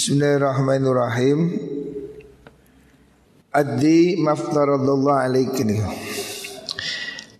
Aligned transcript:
Bismillahirrahmanirrahim. 0.00 1.60
Addi 3.52 4.16
maftaradallahu 4.16 5.12
alaiki 5.12 5.60
nih. 5.60 5.84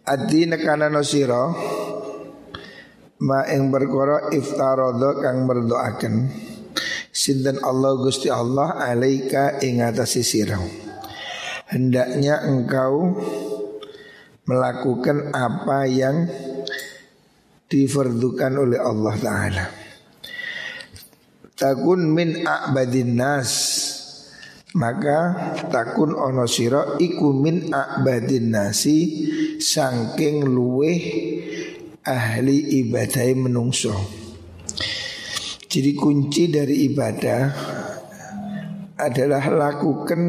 Addi 0.05 0.45
nekana 0.45 0.93
sira 1.01 1.49
ma 3.25 3.49
ing 3.49 3.73
perkara 3.73 4.29
iftaradha 4.29 5.25
kang 5.25 5.49
merdoaken 5.49 6.29
sinten 7.09 7.65
Allah 7.65 7.97
Gusti 7.97 8.29
Allah 8.29 8.77
alaika 8.77 9.57
ing 9.65 9.81
atase 9.81 10.21
sira. 10.21 10.61
Hendaknya 11.73 12.45
engkau 12.45 13.25
melakukan 14.45 15.33
apa 15.33 15.89
yang 15.89 16.29
difardukan 17.73 18.53
oleh 18.53 18.77
Allah 18.77 19.17
Ta'ala 19.17 19.80
Takun 21.61 22.17
min 22.17 22.41
a'badin 22.41 23.21
nas 23.21 23.53
Maka 24.81 25.53
takun 25.69 26.17
ono 26.17 26.49
siro 26.49 26.97
iku 26.97 27.37
min 27.37 27.69
a'badin 27.69 28.49
nasi 28.49 29.29
Sangking 29.61 30.49
luweh 30.49 31.01
ahli 32.01 32.81
ibadah 32.81 33.29
menungso 33.37 33.93
Jadi 35.69 35.91
kunci 35.93 36.49
dari 36.49 36.89
ibadah 36.89 37.41
adalah 39.01 39.45
lakukan 39.49 40.21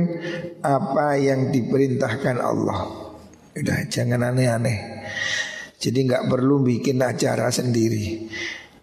apa 0.63 1.19
yang 1.19 1.51
diperintahkan 1.51 2.37
Allah. 2.39 2.79
Udah 3.51 3.79
jangan 3.91 4.31
aneh-aneh. 4.31 4.79
Jadi 5.75 6.07
nggak 6.07 6.31
perlu 6.31 6.63
bikin 6.63 7.03
acara 7.03 7.51
sendiri. 7.51 8.31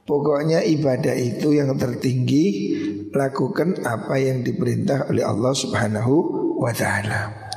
Pokoknya 0.09 0.65
ibadah 0.65 1.13
itu 1.13 1.53
yang 1.53 1.77
tertinggi 1.77 2.73
lakukan 3.13 3.85
apa 3.85 4.17
yang 4.17 4.41
diperintah 4.41 5.13
oleh 5.13 5.21
Allah 5.21 5.53
Subhanahu 5.53 6.15
wa 6.57 6.73
taala. 6.73 7.53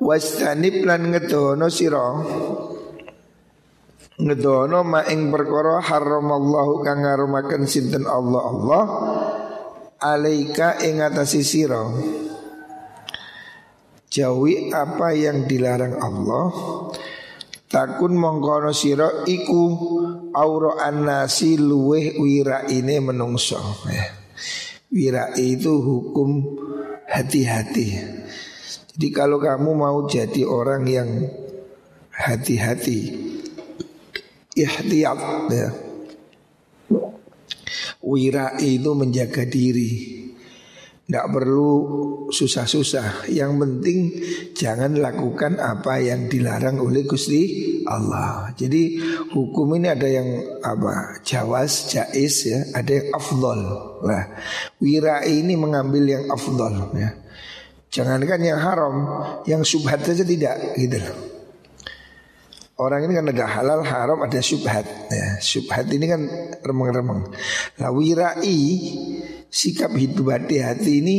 Wastanib 0.00 0.88
lan 0.88 1.12
ngedono 1.12 1.68
sira 1.68 2.08
ngedono 4.16 4.80
ma 4.80 5.04
ing 5.06 5.28
perkara 5.28 5.84
haramallahu 5.84 6.80
kang 6.80 7.04
ngarumaken 7.04 7.68
sinten 7.68 8.08
Allah 8.08 8.42
Allah 8.42 8.84
alaika 9.98 10.82
ing 10.82 11.02
atasi 11.02 11.42
sira 11.42 11.86
jauhi 14.10 14.74
apa 14.74 15.14
yang 15.14 15.46
dilarang 15.46 15.98
Allah 16.02 16.50
takun 17.68 18.16
mongkono 18.16 18.72
sira 18.72 19.28
iku 19.28 19.62
aura 20.32 20.88
annasi 20.88 21.60
luweh 21.60 22.16
ini 22.72 22.96
menungso. 23.04 23.60
Ya. 23.86 24.18
wira 24.88 25.36
itu 25.36 25.84
hukum 25.84 26.56
hati-hati. 27.08 27.88
Jadi 28.96 29.08
kalau 29.12 29.38
kamu 29.38 29.70
mau 29.76 30.08
jadi 30.08 30.42
orang 30.48 30.82
yang 30.88 31.08
hati-hati 32.10 33.14
ihtiyat 34.56 35.20
ya. 35.52 35.70
Wira 38.00 38.56
itu 38.56 38.90
menjaga 38.96 39.44
diri 39.44 40.17
Tidak 41.08 41.26
perlu 41.32 41.72
susah-susah. 42.28 43.32
Yang 43.32 43.52
penting 43.64 43.98
jangan 44.52 44.92
lakukan 45.00 45.56
apa 45.56 46.04
yang 46.04 46.28
dilarang 46.28 46.84
oleh 46.84 47.08
Gusti 47.08 47.64
Allah. 47.88 48.52
Jadi 48.52 49.00
hukum 49.32 49.72
ini 49.80 49.88
ada 49.88 50.04
yang 50.04 50.60
apa? 50.60 51.24
Jawas, 51.24 51.88
jais 51.88 52.44
ya. 52.44 52.60
Ada 52.76 52.92
yang 53.00 53.08
afdol. 53.16 53.60
Nah, 54.04 54.24
wira 54.84 55.24
ini 55.24 55.56
mengambil 55.56 56.04
yang 56.04 56.24
afdol 56.28 56.92
ya. 56.92 57.16
Jangankan 57.88 58.44
yang 58.44 58.60
haram 58.60 58.96
Yang 59.48 59.80
subhat 59.80 60.04
saja 60.04 60.28
tidak 60.28 60.76
gitu 60.76 61.00
loh. 61.00 61.38
Orang 62.78 63.10
ini 63.10 63.18
kan 63.18 63.26
ada 63.26 63.42
halal 63.48 63.82
haram 63.82 64.22
ada 64.22 64.38
syubhat 64.38 64.86
ya, 65.10 65.42
Syubhat 65.42 65.90
ini 65.90 66.06
kan 66.06 66.22
remeng-remeng. 66.62 67.26
Nah 67.82 67.90
wirai 67.90 68.60
Sikap 69.48 69.96
hidup 69.96 70.28
hati-hati 70.28 70.92
ini 71.00 71.16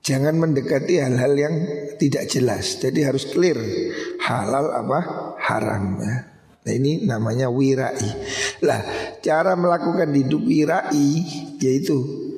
Jangan 0.00 0.34
mendekati 0.42 0.98
hal-hal 0.98 1.32
yang 1.38 1.54
tidak 1.96 2.26
jelas 2.26 2.82
Jadi 2.82 3.06
harus 3.06 3.30
clear 3.30 3.58
Halal 4.26 4.74
apa 4.74 4.98
haram 5.38 6.02
ya. 6.02 6.16
Nah 6.60 6.72
ini 6.74 7.06
namanya 7.06 7.48
wirai 7.48 8.10
Lah 8.66 8.80
cara 9.22 9.54
melakukan 9.54 10.10
hidup 10.10 10.42
wirai 10.42 11.08
Yaitu 11.62 12.30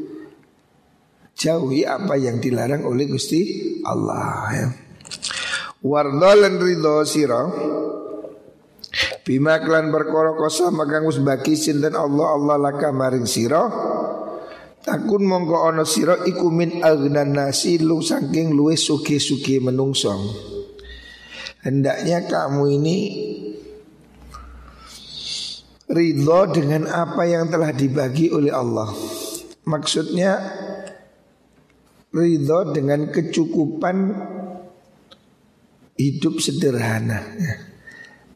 Jauhi 1.33 1.83
apa 1.83 2.15
yang 2.21 2.39
dilarang 2.39 2.87
oleh 2.87 3.11
Gusti 3.11 3.43
Allah 3.83 4.47
ya. 4.55 4.69
Wardolan 5.83 6.63
ridho 6.63 7.03
siro 7.03 7.43
Bima 9.27 9.59
klan 9.59 9.91
berkoro 9.91 10.39
kosa 10.39 10.71
magang 10.71 11.07
us 11.07 11.19
bagi 11.19 11.59
sinten 11.59 11.99
Allah 11.99 12.39
Allah 12.39 12.57
laka 12.59 12.95
maring 12.95 13.27
siro 13.27 13.65
Takun 14.83 15.23
mongko 15.23 15.57
ono 15.71 15.87
siro 15.87 16.27
iku 16.27 16.51
min 16.51 16.83
agnan 16.83 17.39
nasi 17.39 17.79
lu 17.79 18.03
saking 18.03 18.51
luwe 18.51 18.75
suki 18.75 19.23
suki 19.23 19.63
menungsong 19.63 20.23
Hendaknya 21.63 22.27
kamu 22.27 22.63
ini 22.83 22.99
Ridho 25.87 26.41
dengan 26.51 26.91
apa 26.91 27.23
yang 27.31 27.47
telah 27.47 27.71
dibagi 27.71 28.35
oleh 28.35 28.51
Allah 28.51 28.91
Maksudnya 29.71 30.35
Ridho 32.11 32.75
dengan 32.75 33.09
kecukupan 33.09 33.97
hidup 35.97 36.43
sederhana. 36.43 37.23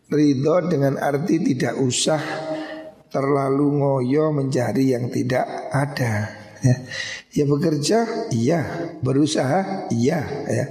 Ridho 0.07 0.57
dengan 0.71 0.97
arti 1.03 1.43
tidak 1.43 1.75
usah 1.83 2.23
terlalu 3.17 3.81
ngoyo 3.81 4.29
mencari 4.29 4.93
yang 4.93 5.09
tidak 5.09 5.73
ada. 5.73 6.29
Ya, 6.61 6.77
ya 7.33 7.45
bekerja, 7.49 8.29
iya. 8.29 8.93
Berusaha, 9.01 9.89
iya. 9.89 10.21
Ya. 10.45 10.67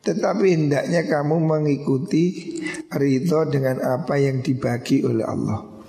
Tetapi 0.00 0.46
hendaknya 0.56 1.04
kamu 1.04 1.36
mengikuti 1.36 2.56
ridho 2.88 3.44
dengan 3.52 3.84
apa 3.84 4.16
yang 4.16 4.40
dibagi 4.40 5.04
oleh 5.04 5.28
Allah. 5.28 5.84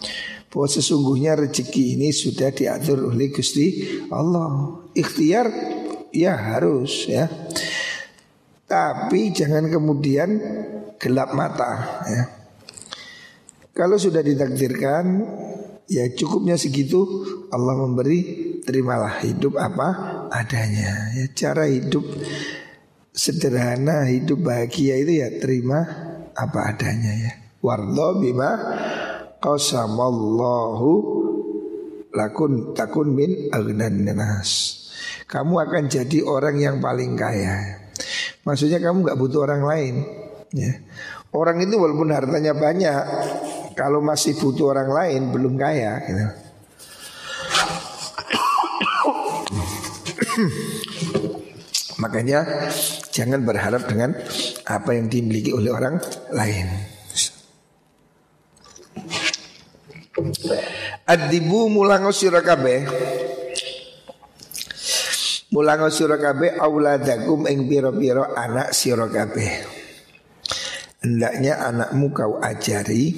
Bahwa 0.51 0.67
sesungguhnya 0.67 1.39
rezeki 1.39 1.95
ini 1.95 2.11
sudah 2.11 2.51
diatur 2.51 3.07
oleh 3.07 3.31
Gusti 3.31 3.87
Allah. 4.11 4.83
Ikhtiar, 4.91 5.47
ya 6.11 6.35
harus 6.35 7.07
ya. 7.07 7.31
Tapi 8.67 9.31
jangan 9.31 9.71
kemudian 9.71 10.29
gelap 10.99 11.31
mata 11.31 12.03
ya. 12.09 12.23
Kalau 13.77 14.01
sudah 14.01 14.25
ditakdirkan 14.25 15.05
ya 15.87 16.07
cukupnya 16.13 16.59
segitu 16.59 17.03
Allah 17.51 17.75
memberi 17.79 18.19
terimalah 18.63 19.23
hidup 19.23 19.55
apa 19.55 19.87
adanya 20.31 21.15
ya 21.15 21.25
cara 21.31 21.67
hidup 21.67 22.03
sederhana 23.15 24.07
hidup 24.11 24.43
bahagia 24.43 24.99
itu 24.99 25.23
ya 25.23 25.31
terima 25.39 25.79
apa 26.35 26.75
adanya 26.75 27.11
ya 27.15 27.31
wardo 27.63 28.19
bima 28.19 28.51
qasamallahu 29.39 30.91
lakun 32.13 32.75
takun 32.75 33.15
min 33.15 33.49
agnan 33.55 34.03
nas 34.11 34.83
kamu 35.27 35.65
akan 35.65 35.83
jadi 35.87 36.19
orang 36.23 36.59
yang 36.59 36.77
paling 36.83 37.15
kaya 37.15 37.87
Maksudnya 38.47 38.79
kamu 38.79 39.03
nggak 39.03 39.19
butuh 39.19 39.43
orang 39.43 39.63
lain. 39.67 39.95
Ya. 40.55 40.79
Orang 41.35 41.59
itu 41.59 41.75
walaupun 41.75 42.07
hartanya 42.15 42.55
banyak, 42.55 43.03
kalau 43.77 44.01
masih 44.01 44.33
butuh 44.41 44.73
orang 44.73 44.89
lain 44.89 45.29
belum 45.29 45.53
kaya. 45.53 46.01
Gitu. 46.01 46.25
Makanya 52.01 52.41
jangan 53.13 53.45
berharap 53.45 53.85
dengan 53.85 54.17
apa 54.65 54.97
yang 54.97 55.05
dimiliki 55.07 55.53
oleh 55.53 55.69
orang 55.69 56.01
lain. 56.33 56.67
Adibu 61.05 61.69
mulango 61.69 62.09
sirakabe 62.09 62.89
Mulango 65.47 65.87
sira 65.87 66.19
kabeh 66.19 66.59
auladakum 66.59 67.47
ing 67.47 67.71
pira-pira 67.71 68.35
anak 68.35 68.75
sira 68.75 69.07
kabeh. 69.07 69.63
Hendaknya 70.99 71.63
anakmu 71.63 72.11
kau 72.11 72.35
ajari 72.43 73.15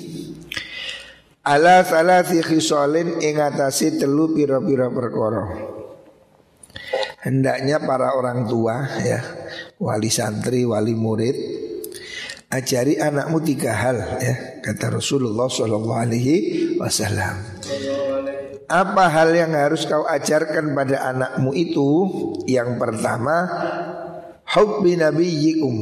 ala 1.49 1.81
salasi 1.81 2.45
khisalin 2.45 3.17
ing 3.25 3.41
atase 3.41 3.97
telu 3.97 4.29
pira-pira 4.37 4.85
perkara. 4.93 5.49
Hendaknya 7.25 7.81
para 7.81 8.13
orang 8.13 8.45
tua 8.45 8.85
ya, 9.01 9.19
wali 9.81 10.13
santri, 10.13 10.63
wali 10.63 10.93
murid 10.93 11.35
ajari 12.53 13.01
anakmu 13.01 13.41
tiga 13.41 13.73
hal 13.73 13.97
ya, 14.21 14.61
kata 14.61 14.93
Rasulullah 15.01 15.49
Shallallahu 15.49 15.99
alaihi 15.99 16.35
wasallam. 16.77 17.41
Apa 18.69 19.09
hal 19.09 19.33
yang 19.33 19.57
harus 19.57 19.89
kau 19.89 20.05
ajarkan 20.05 20.77
pada 20.77 21.01
anakmu 21.09 21.57
itu? 21.57 21.89
Yang 22.45 22.77
pertama, 22.77 23.49
hubbi 24.45 24.93
nabiyyikum. 24.93 25.75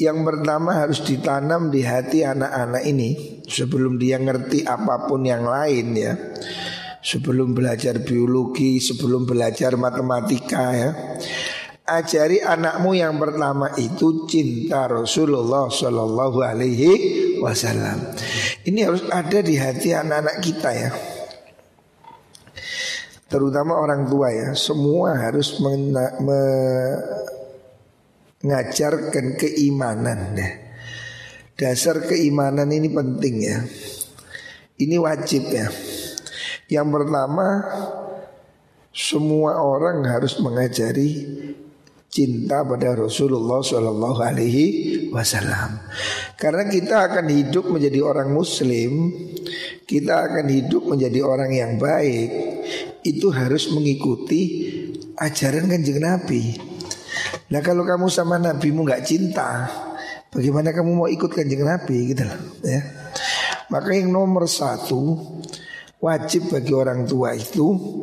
Yang 0.00 0.18
pertama 0.24 0.80
harus 0.80 1.04
ditanam 1.04 1.68
di 1.68 1.84
hati 1.84 2.24
anak-anak 2.24 2.82
ini 2.88 3.44
sebelum 3.44 4.00
dia 4.00 4.16
ngerti 4.16 4.64
apa 4.64 5.04
pun 5.04 5.28
yang 5.28 5.44
lain 5.44 5.92
ya. 5.92 6.16
Sebelum 7.04 7.52
belajar 7.52 8.00
biologi, 8.00 8.80
sebelum 8.80 9.28
belajar 9.28 9.76
matematika 9.76 10.72
ya. 10.72 10.90
Ajari 11.84 12.40
anakmu 12.40 12.96
yang 12.96 13.20
pertama 13.20 13.76
itu 13.76 14.24
cinta 14.24 14.88
Rasulullah 14.88 15.68
Shallallahu 15.68 16.38
Alaihi 16.48 16.92
Wasallam. 17.44 18.16
Ini 18.64 18.80
harus 18.88 19.04
ada 19.04 19.44
di 19.44 19.60
hati 19.60 19.92
anak-anak 19.92 20.36
kita 20.40 20.70
ya 20.72 20.90
terutama 23.30 23.78
orang 23.78 24.10
tua 24.10 24.34
ya, 24.34 24.58
semua 24.58 25.14
harus 25.14 25.62
mengajarkan 28.40 29.36
keimanan 29.36 30.36
deh. 30.36 30.52
Dasar 31.60 32.00
keimanan 32.08 32.72
ini 32.72 32.88
penting 32.88 33.34
ya. 33.44 33.58
Ini 34.80 34.96
wajib 34.96 35.52
ya. 35.52 35.68
Yang 36.72 36.88
pertama 36.88 37.46
semua 38.96 39.60
orang 39.60 40.08
harus 40.08 40.40
mengajari 40.40 41.28
cinta 42.10 42.66
pada 42.66 42.96
Rasulullah 42.96 43.60
Shallallahu 43.62 44.20
Alaihi 44.24 44.66
Wasallam. 45.12 45.78
Karena 46.40 46.64
kita 46.66 47.06
akan 47.12 47.28
hidup 47.28 47.70
menjadi 47.70 48.00
orang 48.02 48.32
Muslim, 48.32 49.12
kita 49.84 50.26
akan 50.32 50.46
hidup 50.48 50.90
menjadi 50.90 51.20
orang 51.22 51.52
yang 51.54 51.72
baik, 51.78 52.30
itu 53.04 53.30
harus 53.30 53.68
mengikuti 53.70 54.42
ajaran 55.20 55.70
kanjeng 55.70 56.02
Nabi. 56.02 56.69
Nah 57.50 57.60
kalau 57.64 57.82
kamu 57.82 58.06
sama 58.06 58.38
nabimu 58.38 58.86
nggak 58.86 59.02
cinta, 59.02 59.66
bagaimana 60.30 60.70
kamu 60.70 60.90
mau 60.94 61.08
ikut 61.10 61.30
kanjeng 61.30 61.66
Nabi 61.66 62.14
gitu 62.14 62.22
loh 62.26 62.40
ya. 62.62 62.80
Maka 63.70 63.94
yang 63.94 64.10
nomor 64.10 64.50
satu 64.50 65.18
wajib 66.02 66.50
bagi 66.50 66.72
orang 66.74 67.06
tua 67.06 67.36
itu 67.36 68.02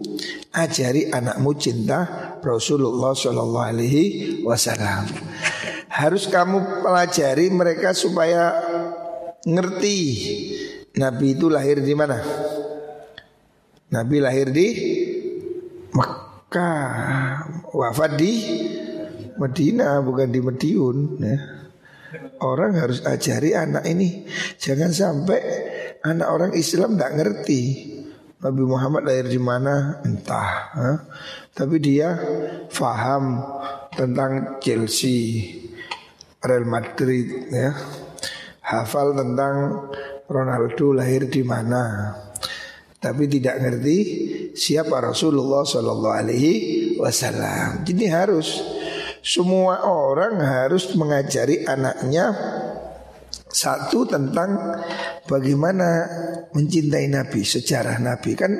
ajari 0.54 1.12
anakmu 1.12 1.52
cinta 1.60 2.00
Rasulullah 2.40 3.12
Shallallahu 3.12 3.68
Alaihi 3.68 4.04
Wasallam. 4.48 5.10
Harus 5.92 6.30
kamu 6.30 6.86
pelajari 6.86 7.50
mereka 7.50 7.92
supaya 7.92 8.54
ngerti 9.44 9.98
Nabi 10.98 11.36
itu 11.38 11.48
lahir 11.50 11.82
di 11.82 11.94
mana. 11.98 12.22
Nabi 13.88 14.18
lahir 14.20 14.52
di 14.52 14.68
Mekah, 15.96 17.72
wafat 17.72 18.12
di 18.20 18.34
Medina 19.38 20.02
bukan 20.02 20.30
di 20.30 20.40
Mediun. 20.42 20.98
Ya. 21.22 21.38
Orang 22.40 22.78
harus 22.78 23.04
ajari 23.04 23.52
anak 23.52 23.84
ini 23.84 24.24
jangan 24.56 24.96
sampai 24.96 25.40
anak 26.06 26.28
orang 26.32 26.52
Islam 26.56 26.96
tidak 26.96 27.14
ngerti 27.20 27.62
Nabi 28.38 28.64
Muhammad 28.64 29.04
lahir 29.10 29.28
di 29.28 29.42
mana 29.42 30.00
entah. 30.06 30.52
Ha? 30.78 30.92
Tapi 31.58 31.76
dia 31.82 32.14
faham 32.70 33.42
tentang 33.98 34.62
Chelsea, 34.62 35.52
Real 36.46 36.70
Madrid 36.70 37.50
ya. 37.50 37.74
Hafal 38.62 39.18
tentang 39.18 39.90
Ronaldo 40.30 40.94
lahir 40.94 41.26
di 41.26 41.42
mana. 41.42 42.14
Tapi 42.98 43.26
tidak 43.26 43.58
ngerti 43.64 43.98
siapa 44.54 45.02
Rasulullah 45.02 45.66
Shallallahu 45.66 46.18
Alaihi 46.18 46.54
Wasallam. 47.00 47.88
Jadi 47.88 48.06
harus 48.06 48.77
semua 49.28 49.84
orang 49.84 50.40
harus 50.40 50.96
mengajari 50.96 51.68
anaknya 51.68 52.32
satu 53.52 54.08
tentang 54.08 54.80
bagaimana 55.28 56.08
mencintai 56.56 57.12
Nabi, 57.12 57.44
sejarah 57.44 58.00
Nabi 58.00 58.32
kan 58.40 58.56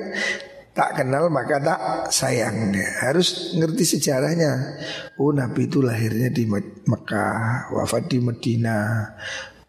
tak 0.76 1.00
kenal 1.00 1.32
maka 1.32 1.64
tak 1.64 1.80
sayang 2.12 2.76
Harus 3.00 3.56
ngerti 3.56 3.98
sejarahnya. 3.98 4.76
Oh 5.24 5.32
Nabi 5.32 5.72
itu 5.72 5.80
lahirnya 5.80 6.28
di 6.36 6.44
Mekah, 6.84 7.72
wafat 7.72 8.12
di 8.12 8.20
Medina. 8.20 9.08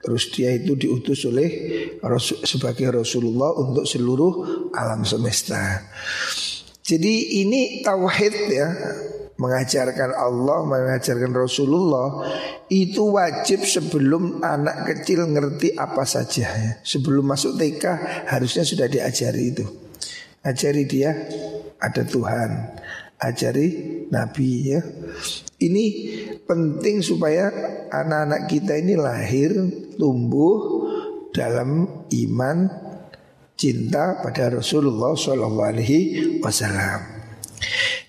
Terus 0.02 0.34
dia 0.34 0.50
itu 0.50 0.74
diutus 0.74 1.30
oleh 1.30 1.50
sebagai 2.42 2.90
Rasulullah 2.90 3.54
untuk 3.54 3.86
seluruh 3.86 4.32
alam 4.74 5.06
semesta. 5.06 5.78
Jadi 6.82 7.44
ini 7.44 7.84
tauhid 7.84 8.34
ya 8.48 8.68
mengajarkan 9.38 10.18
Allah, 10.18 10.66
mengajarkan 10.66 11.30
Rasulullah 11.30 12.26
itu 12.66 13.14
wajib 13.14 13.62
sebelum 13.62 14.42
anak 14.42 14.90
kecil 14.92 15.30
ngerti 15.30 15.78
apa 15.78 16.02
saja 16.02 16.46
ya. 16.50 16.72
Sebelum 16.82 17.22
masuk 17.22 17.54
TK 17.54 17.84
harusnya 18.26 18.66
sudah 18.66 18.90
diajari 18.90 19.54
itu. 19.54 19.64
Ajari 20.42 20.86
dia 20.90 21.14
ada 21.78 22.02
Tuhan, 22.02 22.50
ajari 23.22 23.66
Nabi 24.10 24.50
ya. 24.74 24.80
Ini 25.58 25.84
penting 26.46 27.02
supaya 27.02 27.50
anak-anak 27.90 28.46
kita 28.50 28.78
ini 28.78 28.94
lahir 28.98 29.54
tumbuh 29.98 30.86
dalam 31.34 31.86
iman 32.10 32.58
cinta 33.58 34.22
pada 34.22 34.54
Rasulullah 34.54 35.18
Shallallahu 35.18 35.66
Alaihi 35.66 35.98
Wasallam. 36.38 37.17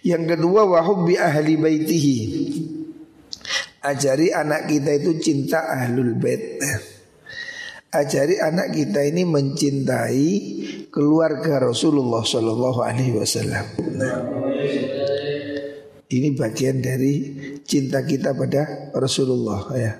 Yang 0.03 0.35
kedua 0.35 0.63
wahubbi 0.63 1.19
ahli 1.19 1.59
baitihi. 1.59 2.17
Ajari 3.79 4.31
anak 4.31 4.67
kita 4.67 4.91
itu 4.99 5.11
cinta 5.19 5.67
ahlul 5.71 6.15
bait. 6.19 6.59
Ajari 7.89 8.37
anak 8.37 8.75
kita 8.75 9.01
ini 9.07 9.23
mencintai 9.25 10.27
keluarga 10.93 11.63
Rasulullah 11.63 12.21
Shallallahu 12.21 12.79
Alaihi 12.83 13.15
Wasallam. 13.15 13.65
Ini 16.09 16.27
bagian 16.33 16.81
dari 16.81 17.13
cinta 17.63 18.01
kita 18.01 18.33
pada 18.33 18.91
Rasulullah 18.97 19.61
ya. 19.77 19.93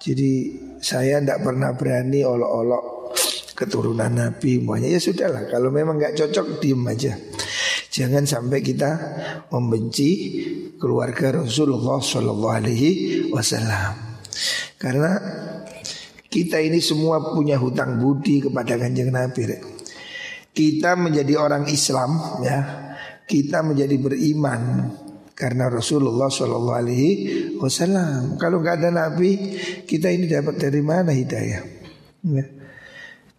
Jadi 0.00 0.32
saya 0.80 1.20
tidak 1.20 1.44
pernah 1.44 1.76
berani 1.76 2.24
olok-olok 2.24 3.14
keturunan 3.52 4.08
Nabi 4.08 4.56
semuanya 4.56 4.88
ya 4.88 4.96
sudahlah 4.96 5.44
kalau 5.52 5.68
memang 5.68 6.00
nggak 6.00 6.16
cocok 6.16 6.64
diem 6.64 6.82
aja. 6.88 7.12
Jangan 7.90 8.22
sampai 8.22 8.62
kita 8.62 8.90
membenci 9.50 10.10
keluarga 10.78 11.42
Rasulullah 11.42 11.98
Shallallahu 11.98 12.54
Alaihi 12.54 12.90
Wasallam. 13.34 14.22
Karena 14.78 15.18
kita 16.30 16.62
ini 16.62 16.78
semua 16.78 17.34
punya 17.34 17.58
hutang 17.58 17.98
budi 17.98 18.46
kepada 18.46 18.78
kanjeng 18.78 19.10
Nabi. 19.10 19.58
Kita 20.54 20.94
menjadi 20.94 21.34
orang 21.34 21.66
Islam 21.66 22.14
ya, 22.46 22.58
kita 23.26 23.66
menjadi 23.66 23.98
beriman 23.98 24.94
karena 25.34 25.66
Rasulullah 25.66 26.30
Shallallahu 26.30 26.78
Alaihi 26.78 27.10
Wasallam. 27.58 28.38
Kalau 28.38 28.62
nggak 28.62 28.86
ada 28.86 28.90
Nabi, 28.94 29.58
kita 29.82 30.14
ini 30.14 30.30
dapat 30.30 30.62
dari 30.62 30.78
mana 30.78 31.10
hidayah? 31.10 31.62
Ya. 32.22 32.46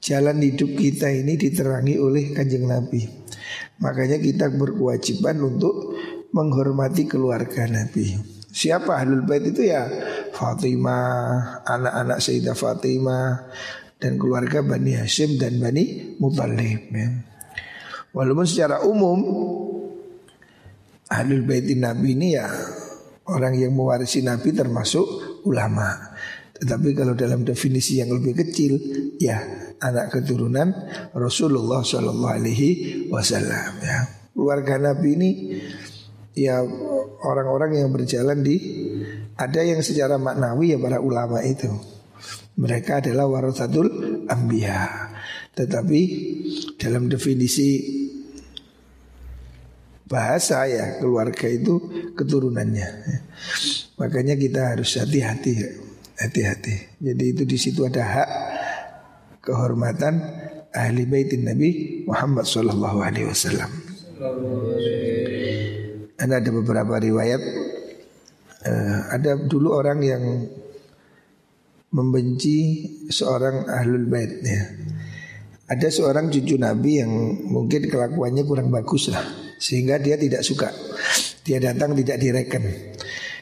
Jalan 0.01 0.41
hidup 0.43 0.75
kita 0.75 1.13
ini 1.13 1.37
diterangi 1.37 1.95
oleh 2.01 2.33
kanjeng 2.33 2.65
Nabi. 2.65 3.20
Makanya 3.81 4.17
kita 4.21 4.51
berkewajiban 4.53 5.41
untuk 5.41 5.97
menghormati 6.31 7.07
keluarga 7.07 7.67
Nabi. 7.67 8.15
Siapa 8.51 8.99
Ahlul 8.99 9.23
Bait 9.23 9.47
itu 9.47 9.63
ya 9.63 9.87
Fatimah, 10.35 11.63
anak-anak 11.63 12.19
Sayyidah 12.19 12.55
Fatimah 12.55 13.47
dan 13.95 14.19
keluarga 14.19 14.59
Bani 14.59 14.99
Hashim 14.99 15.39
dan 15.39 15.55
Bani 15.61 16.17
Muthalib 16.19 16.91
ya. 16.91 17.07
Walaupun 18.11 18.43
secara 18.43 18.83
umum 18.83 19.19
Ahlul 21.07 21.47
Bait 21.47 21.63
Nabi 21.79 22.15
ini 22.15 22.35
ya 22.35 22.47
orang 23.31 23.55
yang 23.55 23.71
mewarisi 23.71 24.19
Nabi 24.19 24.51
termasuk 24.51 25.07
ulama. 25.47 26.11
Tetapi 26.59 26.93
kalau 26.93 27.15
dalam 27.15 27.47
definisi 27.47 28.03
yang 28.03 28.11
lebih 28.11 28.35
kecil 28.35 28.77
ya 29.17 29.41
anak 29.81 30.13
keturunan 30.13 30.71
Rasulullah 31.17 31.81
Shallallahu 31.81 32.35
Alaihi 32.37 32.69
Wasallam 33.09 33.81
ya. 33.81 33.99
Keluarga 34.31 34.79
Nabi 34.79 35.09
ini 35.17 35.29
ya 36.37 36.63
orang-orang 37.25 37.83
yang 37.83 37.89
berjalan 37.91 38.39
di 38.45 38.55
ada 39.35 39.61
yang 39.65 39.81
secara 39.83 40.21
maknawi 40.21 40.73
ya 40.73 40.77
para 40.79 41.01
ulama 41.01 41.41
itu. 41.43 41.67
Mereka 42.55 43.01
adalah 43.01 43.25
warasatul 43.25 43.89
ambia 44.29 45.11
tetapi 45.51 45.99
dalam 46.79 47.11
definisi 47.11 47.99
bahasa 50.07 50.67
ya 50.67 50.99
keluarga 50.99 51.47
itu 51.47 51.79
keturunannya. 52.15 52.89
Makanya 53.99 54.35
kita 54.35 54.75
harus 54.75 54.95
hati-hati 54.99 55.53
hati-hati. 56.19 56.99
Jadi 56.99 57.23
itu 57.35 57.43
di 57.47 57.57
situ 57.57 57.81
ada 57.87 58.03
hak 58.03 58.29
kehormatan 59.41 60.21
ahli 60.71 61.03
baitin 61.09 61.43
Nabi 61.45 62.01
Muhammad 62.07 62.45
sallallahu 62.47 62.97
alaihi 63.01 63.27
wasallam. 63.27 63.69
ada 66.37 66.49
beberapa 66.53 67.01
riwayat 67.01 67.41
uh, 68.65 68.99
ada 69.09 69.41
dulu 69.41 69.73
orang 69.73 69.99
yang 70.05 70.23
membenci 71.91 72.87
seorang 73.09 73.67
ahlul 73.67 74.07
bait 74.07 74.31
ya. 74.45 74.63
Ada 75.71 75.87
seorang 75.87 76.27
cucu 76.27 76.59
Nabi 76.59 76.99
yang 76.99 77.11
mungkin 77.47 77.87
kelakuannya 77.87 78.43
kurang 78.43 78.67
bagus 78.75 79.07
lah 79.07 79.23
Sehingga 79.55 80.03
dia 80.03 80.19
tidak 80.19 80.43
suka 80.43 80.67
Dia 81.47 81.63
datang 81.63 81.95
tidak 81.95 82.19
direken 82.19 82.91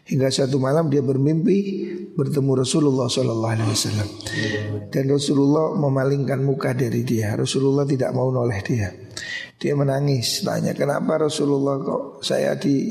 Hingga 0.09 0.33
suatu 0.33 0.57
malam 0.57 0.89
dia 0.89 1.05
bermimpi 1.05 1.85
bertemu 2.17 2.65
Rasulullah 2.65 3.05
SAW 3.05 4.89
Dan 4.89 5.05
Rasulullah 5.05 5.77
memalingkan 5.77 6.41
muka 6.41 6.73
dari 6.73 7.05
dia. 7.05 7.37
Rasulullah 7.37 7.85
tidak 7.85 8.09
mau 8.17 8.33
noleh 8.33 8.59
dia. 8.65 8.89
Dia 9.59 9.77
menangis 9.77 10.41
Tanya 10.41 10.73
kenapa 10.73 11.21
Rasulullah 11.21 11.77
kok 11.83 12.25
saya 12.25 12.57
di 12.57 12.89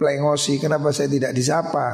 plengosi 0.00 0.56
Kenapa 0.56 0.96
saya 0.96 1.12
tidak 1.12 1.36
disapa? 1.36 1.86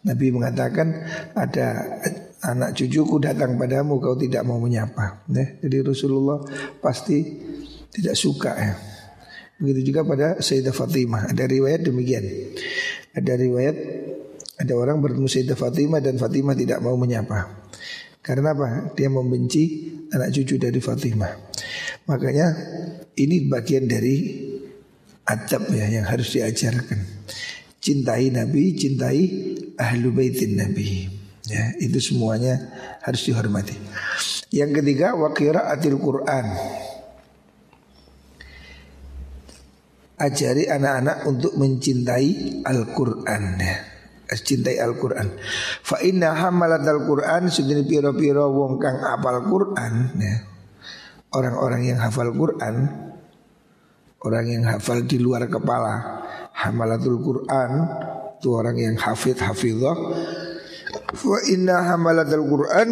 Nabi 0.00 0.32
mengatakan 0.32 0.88
ada 1.36 2.00
anak 2.40 2.72
cucuku 2.72 3.20
datang 3.20 3.60
padamu 3.60 4.00
kau 4.00 4.16
tidak 4.16 4.48
mau 4.48 4.56
menyapa. 4.56 5.28
Ya, 5.28 5.60
jadi 5.60 5.84
Rasulullah 5.84 6.40
pasti 6.80 7.20
tidak 7.92 8.16
suka 8.16 8.52
ya. 8.56 8.72
Begitu 9.60 9.92
juga 9.92 10.08
pada 10.08 10.40
Sayyidah 10.40 10.72
Fatimah. 10.72 11.28
Ada 11.28 11.44
riwayat 11.44 11.84
demikian. 11.84 12.24
Ada 13.12 13.36
riwayat 13.36 13.76
ada 14.60 14.72
orang 14.76 15.00
bertemu 15.04 15.28
Sayyidah 15.28 15.56
Fatimah 15.56 16.00
dan 16.00 16.16
Fatimah 16.16 16.56
tidak 16.56 16.80
mau 16.80 16.96
menyapa. 16.96 17.68
Karena 18.24 18.52
apa? 18.56 18.92
Dia 18.96 19.12
membenci 19.12 19.92
anak 20.12 20.32
cucu 20.32 20.56
dari 20.60 20.80
Fatimah. 20.80 21.32
Makanya 22.08 22.46
ini 23.16 23.48
bagian 23.48 23.84
dari 23.84 24.48
adab 25.28 25.68
ya 25.72 25.86
yang 25.88 26.08
harus 26.08 26.32
diajarkan. 26.36 27.00
Cintai 27.80 28.28
Nabi, 28.28 28.76
cintai 28.76 29.20
ahlu 29.76 30.12
baitin 30.12 30.56
Nabi. 30.56 31.08
Ya, 31.48 31.72
itu 31.80 31.96
semuanya 31.98 32.60
harus 33.00 33.24
dihormati. 33.24 33.74
Yang 34.52 34.82
ketiga 34.82 35.16
wakira 35.16 35.72
atil 35.72 35.96
Quran. 35.96 36.46
Ajari 40.20 40.68
anak-anak 40.68 41.24
untuk 41.24 41.56
mencintai 41.56 42.60
Al-Quran. 42.68 43.44
Cintai 44.38 44.78
Al-Quran 44.78 45.26
Fa 45.82 45.98
inna 46.06 46.30
hamalat 46.30 46.86
Al-Quran 46.86 47.50
Sebenarnya 47.50 47.86
piro-piro 47.86 48.46
wong 48.54 48.78
kang 48.78 49.02
apal 49.02 49.42
Quran 49.42 49.94
ya. 50.22 50.36
Orang-orang 51.34 51.82
yang 51.90 51.98
hafal 51.98 52.30
Quran 52.30 52.86
Orang 54.22 54.46
yang 54.46 54.64
hafal 54.68 55.02
di 55.02 55.18
luar 55.18 55.50
kepala 55.50 56.22
Hamalatul 56.54 57.18
Quran 57.18 57.70
Itu 58.38 58.54
orang 58.54 58.76
yang 58.78 58.94
hafid 59.00 59.38
hafidhah 59.40 59.96
Wa 61.26 61.38
inna 61.50 61.90
hamalatul 61.90 62.46
Quran 62.46 62.88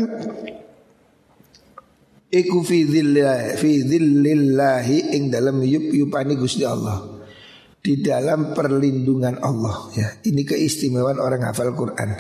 Iku 2.34 2.66
fi 2.66 2.82
dhillah 2.82 3.54
Fi 3.54 3.86
dhillillahi 3.86 5.14
Ing 5.14 5.30
dalam 5.30 5.62
yup 5.62 5.86
yupani 5.94 6.34
Gusti 6.34 6.66
Allah 6.66 7.17
di 7.88 8.04
dalam 8.04 8.52
perlindungan 8.52 9.40
Allah 9.40 9.88
ya. 9.96 10.08
Ini 10.20 10.44
keistimewaan 10.44 11.16
orang 11.16 11.48
hafal 11.48 11.72
Quran. 11.72 12.12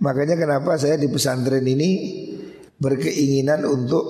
Makanya 0.00 0.40
kenapa 0.40 0.80
saya 0.80 0.96
di 0.96 1.12
pesantren 1.12 1.60
ini 1.60 1.90
berkeinginan 2.80 3.68
untuk 3.68 4.04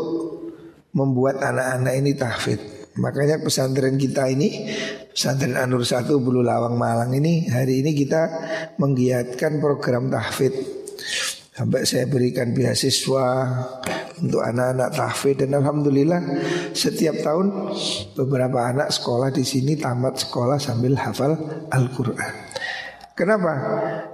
membuat 0.94 1.42
anak-anak 1.42 1.94
ini 1.98 2.14
tahfidz. 2.14 2.94
Makanya 2.94 3.42
pesantren 3.42 3.98
kita 3.98 4.30
ini 4.30 4.70
pesantren 5.10 5.58
Anur 5.58 5.82
Satu 5.82 6.22
Bulu 6.22 6.46
Lawang 6.46 6.78
Malang 6.78 7.10
ini 7.10 7.50
hari 7.50 7.82
ini 7.82 7.90
kita 7.90 8.22
menggiatkan 8.78 9.58
program 9.58 10.14
tahfidz 10.14 10.83
Sampai 11.54 11.86
saya 11.86 12.10
berikan 12.10 12.50
beasiswa 12.50 13.26
untuk 14.18 14.42
anak-anak 14.42 14.90
tahfidz 14.90 15.46
dan 15.46 15.54
alhamdulillah 15.62 16.20
setiap 16.74 17.14
tahun 17.22 17.70
beberapa 18.18 18.58
anak 18.58 18.90
sekolah 18.90 19.30
di 19.30 19.46
sini 19.46 19.78
tamat 19.78 20.18
sekolah 20.18 20.58
sambil 20.58 20.98
hafal 20.98 21.38
Al-Qur'an. 21.70 22.50
Kenapa? 23.14 23.54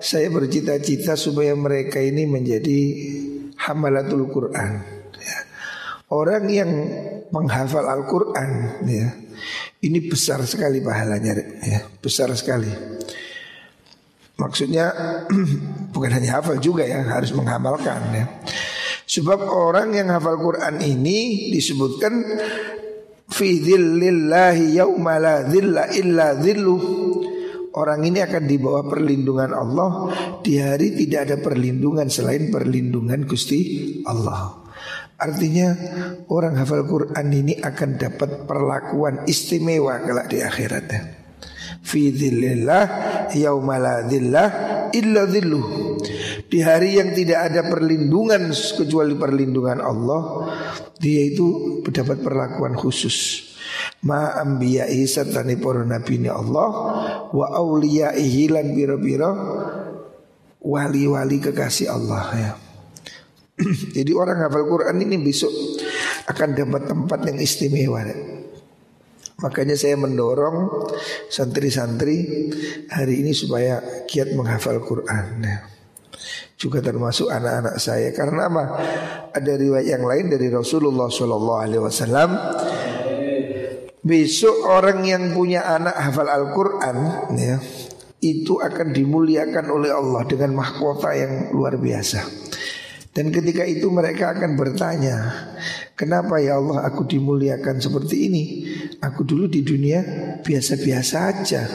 Saya 0.04 0.28
bercita-cita 0.28 1.16
supaya 1.16 1.56
mereka 1.56 1.96
ini 2.04 2.28
menjadi 2.28 2.80
hamalatul 3.56 4.28
Quran. 4.28 4.84
Ya. 5.16 5.38
Orang 6.12 6.44
yang 6.52 6.68
menghafal 7.32 7.88
Al-Quran 7.88 8.84
ya, 8.84 9.16
ini 9.80 10.04
besar 10.04 10.44
sekali 10.44 10.84
pahalanya, 10.84 11.32
ya, 11.64 11.88
besar 12.04 12.28
sekali. 12.36 12.68
Maksudnya 14.40 14.88
bukan 15.94 16.10
hanya 16.16 16.40
hafal 16.40 16.56
juga 16.56 16.88
ya 16.88 17.04
harus 17.04 17.36
menghafalkan 17.36 18.00
ya. 18.16 18.24
Sebab 19.04 19.44
orang 19.44 19.92
yang 19.92 20.08
hafal 20.08 20.40
Quran 20.40 20.80
ini 20.80 21.50
disebutkan 21.52 22.24
fi 23.28 23.60
dzillillahi 23.60 24.80
yauma 24.80 25.20
la 25.20 25.44
dzilla 25.44 25.92
illa 25.92 26.32
dzillu. 26.40 26.76
Orang 27.70 28.02
ini 28.02 28.18
akan 28.18 28.50
dibawa 28.50 28.82
perlindungan 28.82 29.54
Allah 29.54 30.10
di 30.42 30.58
hari 30.58 30.90
tidak 30.98 31.20
ada 31.30 31.36
perlindungan 31.38 32.10
selain 32.10 32.50
perlindungan 32.50 33.28
Gusti 33.30 33.60
Allah. 34.10 34.58
Artinya 35.20 35.68
orang 36.32 36.58
hafal 36.58 36.88
Quran 36.88 37.28
ini 37.30 37.54
akan 37.60 37.90
dapat 37.94 38.48
perlakuan 38.48 39.22
istimewa 39.28 40.02
kelak 40.02 40.32
di 40.32 40.42
akhiratnya 40.42 41.19
fi 41.80 42.12
dhillillah 42.12 42.84
yaumala 43.34 44.06
dhillah 44.06 44.48
illa 44.92 45.26
dhilluh. 45.26 45.66
Di 46.50 46.58
hari 46.66 46.98
yang 46.98 47.14
tidak 47.14 47.52
ada 47.52 47.70
perlindungan 47.70 48.50
kecuali 48.50 49.14
perlindungan 49.14 49.78
Allah, 49.78 50.50
dia 50.98 51.22
itu 51.30 51.78
mendapat 51.86 52.18
perlakuan 52.26 52.74
khusus. 52.74 53.48
Ma 54.02 54.34
ambiyai 54.34 55.06
sertani 55.06 55.54
para 55.54 55.86
nabi 55.86 56.26
Allah 56.26 56.68
wa 57.30 57.46
auliyaihi 57.54 58.50
lan 58.50 58.74
biro-biro 58.74 59.30
wali-wali 60.58 61.38
kekasih 61.38 61.86
Allah 61.86 62.24
ya. 62.34 62.52
Jadi 63.96 64.10
orang 64.10 64.42
hafal 64.42 64.66
Quran 64.66 64.96
ini 65.06 65.22
besok 65.22 65.52
akan 66.26 66.48
dapat 66.56 66.82
tempat 66.88 67.20
yang 67.30 67.38
istimewa. 67.38 68.00
Ya. 68.02 68.39
Makanya 69.40 69.76
saya 69.76 69.96
mendorong 69.96 70.88
santri-santri 71.32 72.48
hari 72.92 73.24
ini 73.24 73.32
supaya 73.32 74.04
kiat 74.04 74.36
menghafal 74.36 74.80
Quran. 74.84 75.26
Ya. 75.40 75.64
Juga 76.60 76.84
termasuk 76.84 77.32
anak-anak 77.32 77.80
saya 77.80 78.12
karena 78.12 78.52
apa? 78.52 78.64
Ada 79.32 79.52
riwayat 79.56 79.88
yang 79.88 80.04
lain 80.04 80.28
dari 80.28 80.52
Rasulullah 80.52 81.08
Shallallahu 81.08 81.60
Alaihi 81.64 81.82
Wasallam. 81.82 82.30
Besok 84.00 84.64
orang 84.64 85.04
yang 85.04 85.32
punya 85.36 85.64
anak 85.64 85.92
hafal 85.92 86.28
Al-Quran 86.28 86.96
ya, 87.36 87.60
itu 88.20 88.60
akan 88.60 88.96
dimuliakan 88.96 89.68
oleh 89.68 89.92
Allah 89.92 90.24
dengan 90.24 90.56
mahkota 90.56 91.12
yang 91.16 91.52
luar 91.52 91.76
biasa. 91.80 92.24
Dan 93.10 93.28
ketika 93.28 93.64
itu 93.66 93.92
mereka 93.92 94.32
akan 94.36 94.56
bertanya, 94.56 95.16
kenapa 96.00 96.40
ya 96.40 96.56
Allah 96.56 96.88
aku 96.88 97.04
dimuliakan 97.04 97.76
seperti 97.76 98.32
ini? 98.32 98.42
Aku 99.04 99.28
dulu 99.28 99.44
di 99.52 99.60
dunia 99.60 100.00
biasa-biasa 100.40 101.16
aja. 101.28 101.68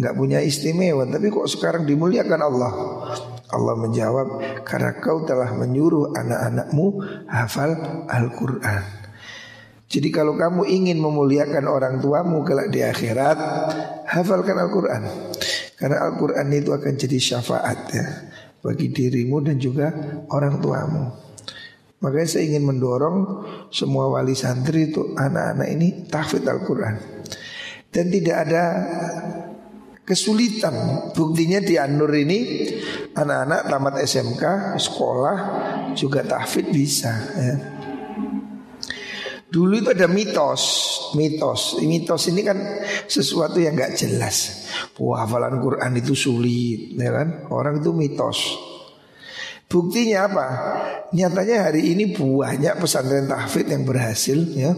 Nggak 0.00 0.16
punya 0.16 0.40
istimewa 0.40 1.04
Tapi 1.04 1.28
kok 1.28 1.44
sekarang 1.44 1.84
dimuliakan 1.84 2.40
Allah? 2.40 2.72
Allah 3.52 3.74
menjawab 3.76 4.40
Karena 4.64 4.96
kau 4.96 5.28
telah 5.28 5.52
menyuruh 5.52 6.16
anak-anakmu 6.16 6.86
hafal 7.28 7.76
Al-Quran. 8.08 8.82
Jadi 9.90 10.08
kalau 10.08 10.38
kamu 10.40 10.64
ingin 10.70 11.02
memuliakan 11.02 11.66
orang 11.66 12.00
tuamu 12.00 12.46
kelak 12.46 12.70
di 12.70 12.80
akhirat 12.80 13.36
Hafalkan 14.08 14.56
Al-Quran. 14.56 15.02
Karena 15.76 16.08
Al-Quran 16.08 16.46
itu 16.54 16.70
akan 16.70 16.92
jadi 16.94 17.18
syafaat 17.18 17.78
ya 17.88 18.06
Bagi 18.60 18.92
dirimu 18.92 19.40
dan 19.40 19.56
juga 19.56 19.88
orang 20.28 20.60
tuamu 20.60 21.29
Makanya 22.00 22.28
saya 22.28 22.48
ingin 22.48 22.64
mendorong 22.64 23.44
semua 23.68 24.08
wali 24.08 24.32
santri 24.32 24.88
itu 24.88 25.12
anak-anak 25.12 25.68
ini 25.68 25.88
tahfidz 26.08 26.48
Al-Quran 26.48 26.96
Dan 27.92 28.08
tidak 28.08 28.36
ada 28.48 28.64
kesulitan 30.08 30.74
Buktinya 31.12 31.60
di 31.60 31.76
An-Nur 31.76 32.08
ini 32.16 32.38
anak-anak 33.12 33.60
tamat 33.68 33.94
SMK, 34.00 34.42
sekolah 34.80 35.36
juga 35.92 36.24
tahfidz 36.24 36.72
bisa 36.72 37.12
ya. 37.36 37.56
Dulu 39.50 39.82
itu 39.82 39.90
ada 39.90 40.06
mitos, 40.06 40.62
mitos. 41.18 41.82
Mitos 41.82 42.22
ini 42.30 42.46
kan 42.46 42.54
sesuatu 43.10 43.58
yang 43.58 43.74
gak 43.74 43.98
jelas. 43.98 44.70
Wah, 45.02 45.26
hafalan 45.26 45.58
Quran 45.58 45.98
itu 45.98 46.14
sulit, 46.14 46.94
ya 46.94 47.10
kan? 47.10 47.50
Orang 47.50 47.82
itu 47.82 47.90
mitos. 47.90 48.38
Buktinya 49.70 50.26
apa? 50.26 50.46
Nyatanya 51.14 51.70
hari 51.70 51.94
ini 51.94 52.10
banyak 52.18 52.82
pesantren 52.82 53.30
tahfidz 53.30 53.70
yang 53.70 53.86
berhasil 53.86 54.38
ya. 54.50 54.74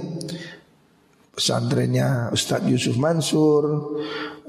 Pesantrennya 1.33 2.29
Ustadz 2.29 2.69
Yusuf 2.69 3.01
Mansur, 3.01 3.97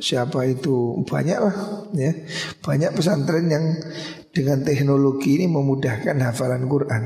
siapa 0.03 0.43
itu 0.43 0.99
banyak 1.07 1.39
lah 1.39 1.87
ya. 1.95 2.11
Banyak 2.59 2.91
pesantren 2.91 3.47
yang 3.47 3.65
dengan 4.35 4.67
teknologi 4.67 5.39
ini 5.39 5.47
memudahkan 5.47 6.19
hafalan 6.19 6.67
Quran. 6.67 7.03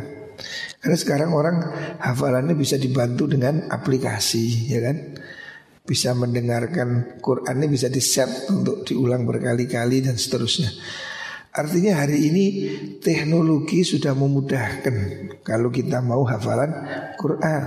Karena 0.82 0.98
sekarang 0.98 1.30
orang 1.38 1.62
hafalannya 2.02 2.58
bisa 2.58 2.82
dibantu 2.82 3.30
dengan 3.30 3.70
aplikasi 3.70 4.66
ya 4.66 4.82
kan. 4.82 4.98
Bisa 5.86 6.18
mendengarkan 6.18 7.22
Qurannya 7.22 7.70
bisa 7.70 7.86
di 7.88 8.02
set 8.02 8.50
untuk 8.50 8.82
diulang 8.82 9.30
berkali-kali 9.30 10.04
dan 10.04 10.18
seterusnya. 10.18 10.74
Artinya 11.54 12.06
hari 12.06 12.30
ini 12.30 12.46
teknologi 13.02 13.82
sudah 13.82 14.14
memudahkan 14.14 14.96
kalau 15.42 15.74
kita 15.74 16.04
mau 16.04 16.22
hafalan 16.28 16.70
Quran. 17.18 17.64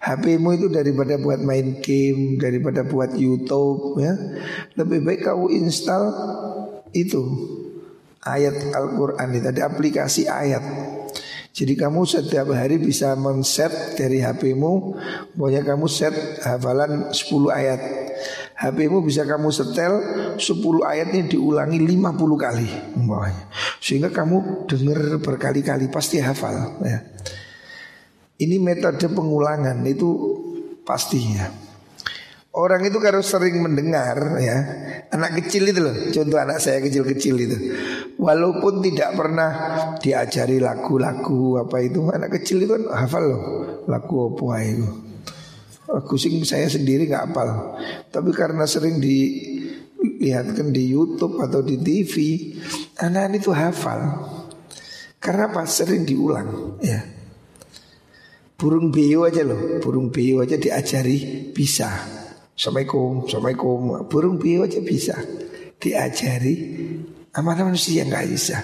HPmu 0.00 0.56
itu 0.56 0.66
daripada 0.72 1.20
buat 1.20 1.44
main 1.44 1.84
game, 1.84 2.40
daripada 2.40 2.80
buat 2.86 3.12
YouTube 3.12 4.00
ya. 4.00 4.16
Lebih 4.80 5.04
baik 5.04 5.20
kau 5.28 5.52
install 5.52 6.08
itu 6.96 7.20
ayat 8.24 8.72
Al-Qur'an 8.72 9.28
itu 9.36 9.46
ada 9.48 9.68
aplikasi 9.68 10.24
ayat. 10.24 10.64
Jadi 11.50 11.74
kamu 11.74 12.06
setiap 12.06 12.46
hari 12.54 12.78
bisa 12.78 13.18
men-set 13.18 13.98
dari 13.98 14.22
HPmu 14.22 14.72
Pokoknya 15.34 15.66
kamu 15.66 15.90
set 15.90 16.14
hafalan 16.46 17.10
10 17.10 17.26
ayat 17.50 17.80
HPmu 18.60 19.00
bisa 19.00 19.24
kamu 19.24 19.48
setel 19.48 19.92
10 20.36 20.44
ayatnya 20.84 21.24
diulangi 21.32 21.80
50 21.80 21.96
kali 22.36 22.68
umpamanya. 22.92 23.48
Sehingga 23.80 24.12
kamu 24.12 24.68
dengar 24.68 25.16
berkali-kali 25.24 25.88
pasti 25.88 26.20
hafal 26.20 26.76
ya. 26.84 27.00
Ini 28.36 28.60
metode 28.60 29.08
pengulangan 29.08 29.80
itu 29.88 30.08
pastinya. 30.84 31.48
Orang 32.50 32.82
itu 32.82 32.98
kalau 32.98 33.22
sering 33.22 33.62
mendengar 33.62 34.42
ya 34.42 34.58
Anak 35.14 35.38
kecil 35.38 35.70
itu 35.70 35.86
loh 35.86 35.94
Contoh 36.10 36.34
anak 36.34 36.58
saya 36.58 36.82
kecil-kecil 36.82 37.38
itu 37.38 37.56
Walaupun 38.18 38.82
tidak 38.82 39.14
pernah 39.14 39.50
diajari 40.02 40.58
lagu-lagu 40.58 41.62
apa 41.62 41.78
itu 41.78 42.10
Anak 42.10 42.42
kecil 42.42 42.66
itu 42.66 42.74
kan 42.74 42.90
hafal 42.90 43.22
loh 43.22 43.42
Lagu 43.86 44.34
apa 44.34 44.66
itu 44.66 45.09
Lagu 45.90 46.14
saya 46.18 46.70
sendiri 46.70 47.10
nggak 47.10 47.34
apal. 47.34 47.78
Tapi 48.14 48.30
karena 48.30 48.62
sering 48.62 49.02
dilihatkan 49.02 50.70
di 50.70 50.86
YouTube 50.86 51.42
atau 51.42 51.66
di 51.66 51.82
TV, 51.82 52.14
anak 53.02 53.42
itu 53.42 53.50
hafal. 53.50 54.00
Karena 55.18 55.50
apa? 55.50 55.66
Sering 55.66 56.06
diulang, 56.06 56.78
ya. 56.80 57.02
Burung 58.54 58.92
beo 58.92 59.24
aja 59.24 59.40
loh, 59.40 59.80
burung 59.80 60.12
beo 60.12 60.44
aja 60.44 60.56
diajari 60.60 61.48
bisa. 61.52 61.88
Assalamualaikum, 62.52 63.24
assalamualaikum. 63.24 63.80
Burung 64.04 64.36
beo 64.36 64.68
aja 64.68 64.80
bisa 64.84 65.16
diajari. 65.80 66.54
Amanah 67.32 67.72
manusia 67.72 68.04
nggak 68.04 68.26
bisa. 68.28 68.60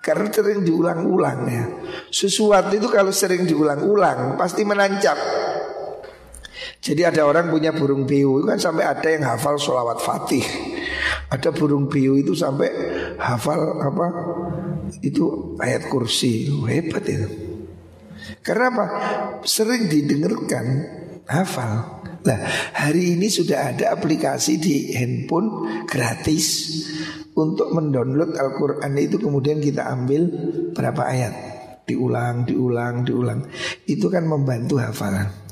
Karena 0.00 0.28
sering 0.28 0.64
diulang-ulang 0.64 1.40
ya. 1.48 1.64
Sesuatu 2.12 2.72
itu 2.76 2.88
kalau 2.92 3.12
sering 3.12 3.44
diulang-ulang 3.44 4.40
pasti 4.40 4.64
menancap. 4.64 5.16
Jadi 6.84 7.00
ada 7.00 7.24
orang 7.24 7.48
punya 7.48 7.72
burung 7.72 8.04
biu 8.04 8.44
kan 8.44 8.60
sampai 8.60 8.84
ada 8.84 9.08
yang 9.08 9.24
hafal 9.24 9.56
sholawat 9.56 10.04
fatih. 10.04 10.44
Ada 11.32 11.48
burung 11.48 11.88
biu 11.88 12.20
itu 12.20 12.36
sampai 12.36 12.68
hafal 13.16 13.80
apa? 13.80 14.06
Itu 15.00 15.56
ayat 15.56 15.88
kursi. 15.88 16.52
Hebat 16.52 17.08
itu. 17.08 17.28
Karena 18.44 18.68
apa? 18.68 18.86
Sering 19.48 19.88
didengarkan 19.88 20.66
hafal. 21.24 22.04
Nah, 22.24 22.38
hari 22.76 23.16
ini 23.16 23.32
sudah 23.32 23.72
ada 23.72 23.96
aplikasi 23.96 24.60
di 24.60 24.92
handphone 24.92 25.84
gratis 25.88 26.68
untuk 27.32 27.72
mendownload 27.72 28.36
Al-Quran 28.36 28.92
itu 29.00 29.16
kemudian 29.20 29.60
kita 29.60 29.88
ambil 29.88 30.28
berapa 30.72 31.04
ayat, 31.04 31.34
diulang, 31.88 32.44
diulang, 32.44 33.04
diulang. 33.04 33.40
Itu 33.84 34.08
kan 34.08 34.24
membantu 34.28 34.80
hafalan. 34.80 35.43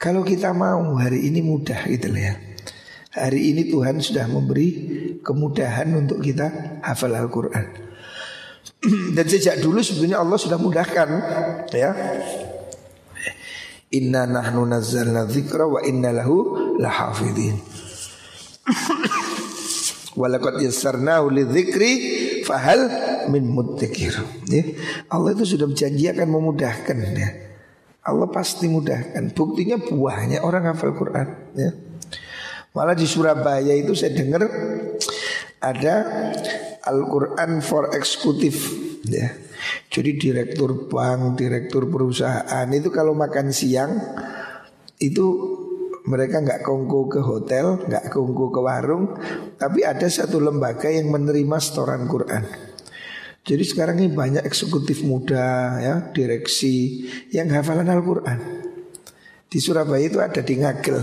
Kalau 0.00 0.24
kita 0.24 0.56
mau 0.56 0.96
hari 0.96 1.28
ini 1.28 1.44
mudah 1.44 1.84
gitu 1.84 2.08
ya. 2.16 2.32
Hari 3.12 3.52
ini 3.52 3.68
Tuhan 3.68 4.00
sudah 4.00 4.24
memberi 4.32 4.68
kemudahan 5.20 5.92
untuk 5.92 6.24
kita 6.24 6.80
hafal 6.80 7.12
Al-Quran. 7.12 7.68
Dan 9.16 9.26
sejak 9.28 9.60
dulu 9.60 9.84
sebetulnya 9.84 10.24
Allah 10.24 10.40
sudah 10.40 10.56
mudahkan 10.56 11.08
ya. 11.76 11.92
Inna 13.92 14.24
nahnu 14.24 14.64
nazzalna 14.64 15.28
dzikra 15.28 15.68
wa 15.68 15.84
inna 15.84 16.16
lahu 16.16 16.48
lahafidhin. 16.80 17.60
Walaqad 20.20 20.64
yassarnahu 20.64 21.28
lidzikri 21.28 21.92
fahal 22.48 22.88
min 23.28 23.44
muddakir. 23.52 24.16
Ya. 24.48 24.64
Allah 25.12 25.36
itu 25.36 25.44
sudah 25.44 25.68
berjanji 25.68 26.08
akan 26.08 26.28
memudahkan 26.40 26.96
ya. 27.20 27.49
Allah 28.00 28.28
pasti 28.32 28.66
mudahkan. 28.66 29.36
Buktinya 29.36 29.76
buahnya 29.76 30.40
orang 30.40 30.72
hafal 30.72 30.96
Quran. 30.96 31.28
Ya. 31.52 31.70
Malah 32.72 32.96
di 32.96 33.04
Surabaya 33.04 33.74
itu 33.76 33.92
saya 33.92 34.14
dengar 34.14 34.46
ada 35.60 35.94
Al-Quran 36.86 37.60
for 37.60 37.92
eksekutif. 37.92 38.72
Ya. 39.04 39.36
Jadi 39.92 40.16
direktur 40.16 40.88
bank, 40.88 41.36
direktur 41.36 41.90
perusahaan 41.92 42.68
itu 42.72 42.88
kalau 42.88 43.12
makan 43.12 43.52
siang 43.52 43.92
itu 44.96 45.26
mereka 46.08 46.40
nggak 46.40 46.64
kongko 46.64 47.00
ke 47.12 47.20
hotel, 47.20 47.84
nggak 47.84 48.08
kongko 48.08 48.48
ke 48.48 48.60
warung, 48.64 49.04
tapi 49.60 49.84
ada 49.84 50.08
satu 50.08 50.40
lembaga 50.40 50.88
yang 50.88 51.12
menerima 51.12 51.56
setoran 51.60 52.08
Quran. 52.08 52.69
Jadi 53.40 53.64
sekarang 53.64 53.96
ini 54.04 54.12
banyak 54.12 54.44
eksekutif 54.44 55.00
muda 55.00 55.80
ya, 55.80 55.94
direksi 56.12 57.08
yang 57.32 57.48
hafalan 57.48 57.88
Al-Qur'an. 57.88 58.38
Di 59.50 59.58
Surabaya 59.58 60.04
itu 60.04 60.20
ada 60.20 60.44
di 60.44 60.54
Ngagel. 60.60 60.98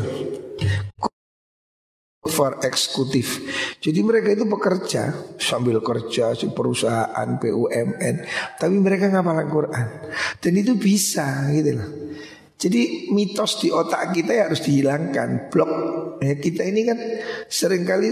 For 2.28 2.60
eksekutif. 2.62 3.40
Jadi 3.82 4.00
mereka 4.04 4.30
itu 4.36 4.46
bekerja 4.46 5.16
sambil 5.40 5.80
kerja 5.80 6.36
di 6.36 6.52
perusahaan 6.52 7.28
BUMN, 7.40 8.16
tapi 8.60 8.76
mereka 8.78 9.10
ngapal 9.10 9.48
Al-Qur'an. 9.48 9.88
Dan 10.38 10.54
itu 10.60 10.78
bisa 10.78 11.50
gitu 11.52 11.82
loh. 11.82 11.90
Jadi 12.58 13.14
mitos 13.14 13.62
di 13.62 13.70
otak 13.70 14.18
kita 14.18 14.34
ya 14.34 14.50
harus 14.50 14.66
dihilangkan. 14.66 15.54
Blok 15.54 15.72
ya, 16.26 16.34
kita 16.42 16.66
ini 16.66 16.90
kan 16.90 16.98
sering 17.46 17.86
kali 17.86 18.10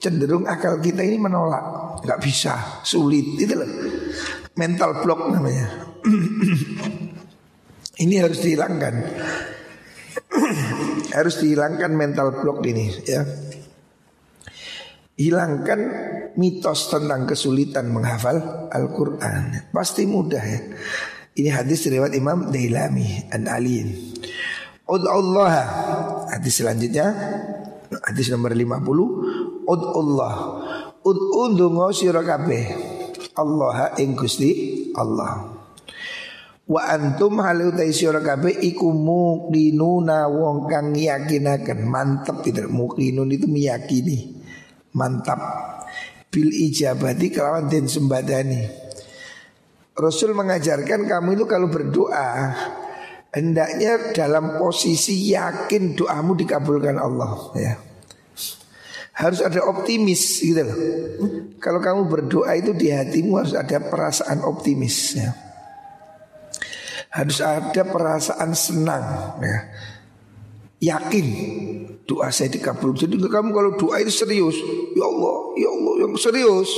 cenderung 0.00 0.48
akal 0.48 0.80
kita 0.80 1.04
ini 1.04 1.20
menolak, 1.20 2.00
nggak 2.00 2.20
bisa, 2.24 2.80
sulit 2.80 3.36
itu 3.36 3.52
loh. 3.52 3.68
Mental 4.56 5.04
block 5.04 5.28
namanya. 5.28 5.92
ini 8.04 8.14
harus 8.16 8.40
dihilangkan. 8.40 8.94
harus 11.16 11.34
dihilangkan 11.44 11.92
mental 11.92 12.40
block 12.40 12.64
ini 12.64 12.88
ya. 13.04 13.20
Hilangkan 15.16 15.80
mitos 16.36 16.92
tentang 16.92 17.24
kesulitan 17.24 17.88
menghafal 17.88 18.68
Al-Quran 18.68 19.72
Pasti 19.72 20.04
mudah 20.04 20.44
ya 20.44 20.60
ini 21.36 21.52
hadis 21.52 21.84
riwayat 21.84 22.16
Imam 22.16 22.48
Dailami 22.48 23.28
an 23.28 23.44
Aliin. 23.44 24.16
Allah 24.88 25.54
Hadis 26.32 26.64
selanjutnya. 26.64 27.12
Hadis 28.08 28.32
nomor 28.32 28.56
50 28.56 29.68
Allah. 29.68 30.34
Ud'u 31.04 31.42
ndonga 31.52 31.92
sira 31.92 32.24
kabeh. 32.24 32.64
Allah 33.36 33.92
ing 34.00 34.16
Gusti 34.16 34.50
Allah. 34.96 35.52
Wa 36.66 36.82
antum 36.88 37.38
halu 37.44 37.70
ta 37.76 37.84
sira 37.92 38.18
kabeh 38.24 38.56
iku 38.58 38.90
muqinuna 38.90 40.26
wong 40.26 40.66
kang 40.66 40.96
yakinaken 40.96 41.84
mantep 41.86 42.42
itu 42.48 42.64
muqinun 42.66 43.28
itu 43.28 43.46
meyakini. 43.46 44.40
Mantap. 44.96 45.38
Bil 46.32 46.48
ijabati 46.48 47.28
kelawan 47.28 47.68
den 47.70 47.86
sembadani 47.86 48.85
Rasul 49.96 50.36
mengajarkan 50.36 51.08
kamu 51.08 51.40
itu 51.40 51.44
kalau 51.48 51.72
berdoa 51.72 52.52
hendaknya 53.32 54.12
dalam 54.12 54.60
posisi 54.60 55.32
yakin 55.32 55.96
doamu 55.96 56.36
dikabulkan 56.36 57.00
Allah 57.00 57.32
ya. 57.56 57.74
Harus 59.16 59.40
ada 59.40 59.64
optimis 59.64 60.44
gitu 60.44 60.60
loh. 60.60 60.76
Kalau 61.56 61.80
kamu 61.80 62.04
berdoa 62.12 62.52
itu 62.52 62.76
di 62.76 62.92
hatimu 62.92 63.40
harus 63.40 63.56
ada 63.56 63.80
perasaan 63.80 64.44
optimis 64.44 64.96
ya. 65.16 65.32
Harus 67.16 67.40
ada 67.40 67.80
perasaan 67.88 68.52
senang 68.52 69.40
ya. 69.40 69.58
Yakin 70.76 71.26
doa 72.04 72.28
saya 72.28 72.52
dikabul. 72.52 72.92
Jadi 72.92 73.16
kamu 73.16 73.48
kalau 73.56 73.80
doa 73.80 73.96
itu 74.04 74.12
serius, 74.12 74.60
ya 74.92 75.08
Allah, 75.08 75.36
ya 75.56 75.68
Allah 75.72 75.92
yang 76.04 76.12
serius. 76.20 76.68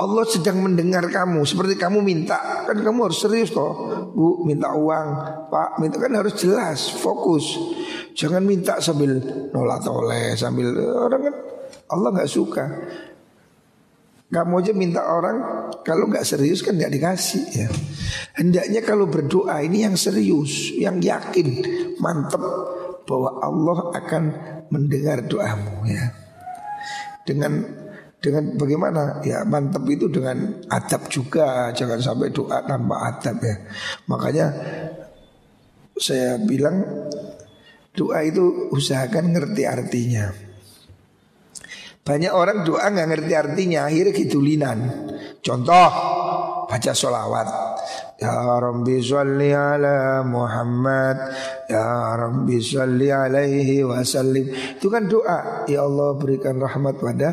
Allah 0.00 0.24
sedang 0.24 0.64
mendengar 0.64 1.04
kamu. 1.12 1.44
Seperti 1.44 1.76
kamu 1.76 2.00
minta. 2.00 2.64
Kan 2.64 2.80
kamu 2.80 3.12
harus 3.12 3.20
serius 3.20 3.52
kok 3.52 3.72
bu 4.16 4.48
minta 4.48 4.72
uang. 4.72 5.08
Pak 5.52 5.76
minta. 5.76 6.00
Kan 6.00 6.16
harus 6.16 6.32
jelas 6.40 6.88
fokus. 6.88 7.60
Jangan 8.16 8.40
minta 8.40 8.80
sambil 8.80 9.20
nolak 9.52 9.84
toleh 9.84 10.34
sambil 10.34 10.72
orang 10.76 11.30
kan 11.30 11.36
Allah 11.92 12.08
nggak 12.16 12.32
suka. 12.32 12.64
Kamu 14.30 14.62
aja 14.62 14.72
minta 14.72 15.02
orang 15.10 15.36
kalau 15.82 16.06
nggak 16.06 16.22
serius 16.22 16.62
kan 16.62 16.78
nggak 16.78 16.94
dikasih 16.96 17.44
ya. 17.50 17.68
Hendaknya 18.38 18.80
kalau 18.80 19.10
berdoa 19.10 19.58
ini 19.60 19.84
yang 19.84 19.98
serius 19.98 20.70
yang 20.78 21.02
yakin 21.02 21.60
mantep 21.98 22.40
bahwa 23.04 23.42
Allah 23.42 23.78
akan 24.00 24.22
mendengar 24.70 25.26
doamu 25.26 25.82
ya. 25.84 26.14
Dengan 27.26 27.79
dengan 28.20 28.54
bagaimana? 28.54 29.24
Ya 29.24 29.42
mantap 29.48 29.88
itu 29.88 30.06
dengan 30.12 30.60
adab 30.68 31.08
juga. 31.08 31.72
Jangan 31.72 31.98
sampai 31.98 32.28
doa 32.30 32.60
tanpa 32.62 33.08
adab 33.08 33.40
ya. 33.40 33.56
Makanya 34.06 34.46
saya 35.96 36.36
bilang 36.40 36.84
doa 37.96 38.20
itu 38.22 38.70
usahakan 38.70 39.32
ngerti 39.32 39.62
artinya. 39.64 40.30
Banyak 42.00 42.32
orang 42.32 42.64
doa 42.64 42.88
nggak 42.88 43.08
ngerti 43.12 43.32
artinya 43.36 43.84
akhirnya 43.84 44.12
kidulinan 44.16 44.78
contoh 45.44 45.88
baca 46.68 46.92
sholawat. 46.96 47.48
Ya 48.20 48.36
Rabbi 48.36 49.00
salli 49.00 49.48
ala 49.48 50.20
Muhammad. 50.20 51.16
Ya 51.72 52.12
Rabbi 52.20 52.60
salli 52.60 53.08
alaihi 53.08 53.80
wasallim. 53.80 54.76
Itu 54.76 54.92
kan 54.92 55.08
doa. 55.08 55.64
Ya 55.64 55.88
Allah 55.88 56.12
berikan 56.20 56.60
rahmat 56.60 57.00
pada 57.00 57.30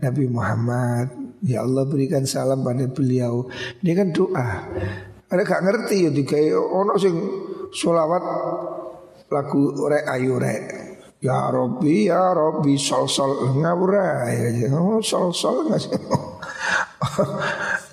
Nabi 0.00 0.24
Muhammad 0.26 1.30
Ya 1.40 1.64
Allah 1.64 1.88
berikan 1.88 2.28
salam 2.28 2.60
pada 2.60 2.84
beliau. 2.84 3.48
Ini 3.80 3.92
kan 3.96 4.12
doa. 4.12 4.48
Ada 5.32 5.40
gak 5.40 5.62
ngerti 5.64 5.96
ya 6.04 6.10
kayak 6.12 6.58
ono 6.60 7.00
sing 7.00 7.16
solawat 7.72 8.20
lagu 9.32 9.72
rek 9.88 10.04
ayu 10.04 10.36
rek. 10.36 10.62
Ya 11.20 11.48
Robbi 11.52 12.08
ya 12.08 12.32
Robbi 12.32 12.76
sol 12.80 13.08
sol 13.08 13.56
ngawura 13.60 14.28
ya 14.32 14.72
oh, 14.72 15.00
sol 15.04 15.32
sol 15.32 15.68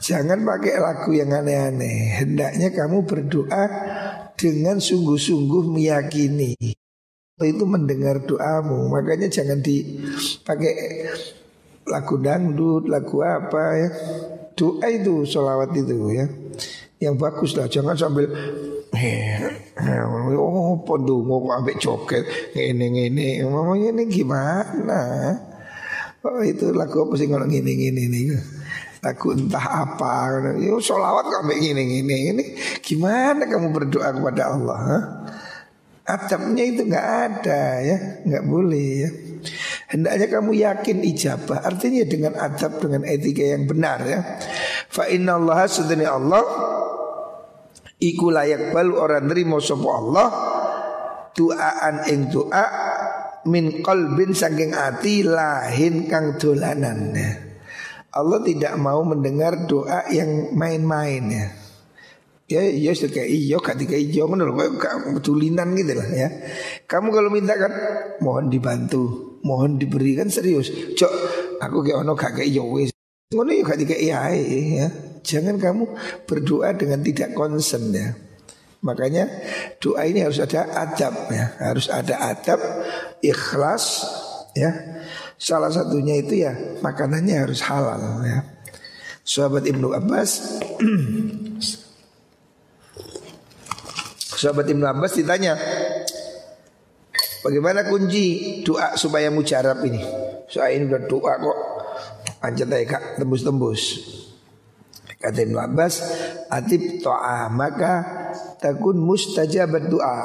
Jangan 0.07 0.43
pakai 0.43 0.75
lagu 0.79 1.11
yang 1.15 1.31
aneh-aneh. 1.31 2.19
Hendaknya 2.23 2.71
kamu 2.75 3.07
berdoa 3.07 3.63
dengan 4.35 4.79
sungguh-sungguh 4.79 5.71
meyakini. 5.71 6.55
Itu 7.37 7.69
mendengar 7.69 8.25
doamu 8.25 8.89
Makanya 8.89 9.29
jangan 9.29 9.61
dipakai 9.61 10.73
lagu 11.87 12.15
dangdut, 12.19 12.87
lagu 12.91 13.23
apa 13.23 13.63
ya. 13.79 13.89
Doa 14.57 14.87
itu 14.89 15.23
sholawat 15.23 15.71
itu 15.75 15.95
ya. 16.11 16.25
Yang 16.97 17.15
bagus 17.21 17.51
lah, 17.53 17.69
jangan 17.69 17.93
sambil 17.93 18.25
oh 20.33 20.81
pondu 20.81 21.21
mau 21.21 21.43
ambek 21.53 21.77
coket 21.77 22.25
ini 22.57 23.11
ini 23.11 23.45
mau 23.45 23.77
ini 23.77 24.09
gimana? 24.09 25.01
Oh 26.25 26.41
itu 26.41 26.73
lagu 26.73 27.05
apa 27.05 27.13
sih 27.13 27.29
kalau 27.29 27.45
gini 27.45 27.77
gini 27.77 28.09
ini 28.09 28.21
lagu 29.05 29.29
entah 29.29 29.85
apa, 29.85 30.41
yo 30.57 30.81
sholawat 30.81 31.29
kok 31.29 31.45
ambek 31.45 31.61
gini 31.61 32.01
gini 32.01 32.17
ini 32.33 32.43
gimana 32.81 33.45
kamu 33.45 33.69
berdoa 33.69 34.09
kepada 34.09 34.57
Allah? 34.57 34.79
Huh? 34.81 35.03
Adabnya 36.07 36.63
itu 36.65 36.81
nggak 36.87 37.07
ada 37.29 37.63
ya, 37.83 37.97
nggak 38.25 38.43
boleh 38.47 38.89
ya. 39.05 39.09
Hendaknya 39.87 40.27
kamu 40.27 40.51
yakin 40.51 40.97
ijabah. 41.03 41.63
Artinya 41.63 42.03
dengan 42.03 42.33
adab 42.35 42.83
dengan 42.83 43.07
etika 43.07 43.43
yang 43.43 43.63
benar 43.65 43.99
ya. 44.03 44.19
Fa 44.91 45.07
inna 45.07 45.39
Allah 45.39 45.63
sedani 45.67 46.03
Allah. 46.03 46.43
Iku 47.97 48.29
layak 48.29 48.75
balu 48.75 48.99
orang 48.99 49.25
nerimo 49.25 49.63
sopo 49.63 49.89
Allah. 49.95 50.27
Duaan 51.31 52.03
ing 52.09 52.33
doa 52.33 52.65
Min 53.47 53.79
qalbin 53.79 54.35
saking 54.35 54.75
ati 54.75 55.23
lahin 55.23 56.11
kang 56.11 56.35
dolanan 56.35 57.15
ya. 57.15 57.31
Allah 58.11 58.43
tidak 58.43 58.75
mau 58.75 58.99
mendengar 59.07 59.69
doa 59.71 60.03
yang 60.11 60.51
main-main 60.51 61.23
ya. 61.31 61.47
Ya 62.47 62.63
iya 62.63 62.95
kayak 62.95 63.27
iyo 63.27 63.59
ketika 63.59 63.95
iyo 63.95 64.27
menurut 64.27 64.79
kayak 64.79 65.19
tulinan 65.23 65.75
gitu 65.79 65.95
lah 65.95 66.09
ya. 66.11 66.29
Kamu 66.87 67.11
kalau 67.11 67.31
minta 67.31 67.55
kan 67.59 67.71
mohon 68.23 68.47
dibantu, 68.47 69.35
mohon 69.47 69.79
diberikan 69.79 70.27
serius. 70.27 70.67
Cok, 70.99 71.13
aku 71.63 71.87
kayak 71.87 72.03
ono 72.03 72.11
gak 72.19 72.35
kayak 72.35 72.51
iyo 72.51 72.67
wis. 72.67 72.91
Ngono 73.31 73.55
ya 73.55 73.63
ketika 73.63 73.95
iya 73.95 74.19
ya. 74.35 74.87
Jangan 75.23 75.55
kamu 75.59 75.83
berdoa 76.27 76.75
dengan 76.75 76.99
tidak 77.03 77.31
konsen 77.31 77.95
ya. 77.95 78.11
Makanya 78.83 79.27
doa 79.79 80.03
ini 80.03 80.23
harus 80.23 80.39
ada 80.43 80.67
adab 80.75 81.15
ya, 81.31 81.45
harus 81.59 81.87
ada 81.87 82.15
adab, 82.35 82.59
ikhlas 83.23 84.03
ya. 84.55 84.71
Salah 85.39 85.71
satunya 85.71 86.19
itu 86.19 86.43
ya 86.43 86.53
makanannya 86.83 87.35
harus 87.47 87.63
halal 87.63 88.23
ya. 88.27 88.43
Sahabat 89.27 89.67
Ibnu 89.67 89.91
Abbas 89.91 90.31
Sahabat 94.37 94.69
Ibn 94.69 94.85
Abbas 94.85 95.17
ditanya 95.17 95.57
Bagaimana 97.47 97.87
kunci 97.87 98.59
doa 98.67 98.99
supaya 98.99 99.31
mujarab 99.31 99.79
ini? 99.87 100.03
Soal 100.51 100.75
ini 100.75 100.91
udah 100.91 101.07
doa 101.07 101.33
kok. 101.39 101.59
Anjat 102.43 102.67
aja 102.67 102.83
kak. 102.83 103.23
Tembus-tembus. 103.23 104.03
Kata 105.15 105.47
Ibn 105.47 105.55
Abbas 105.55 105.95
Atib 106.51 106.99
to'a 106.99 107.47
maka 107.47 108.03
takun 108.59 108.99
mustajabat 108.99 109.87
doa. 109.87 110.19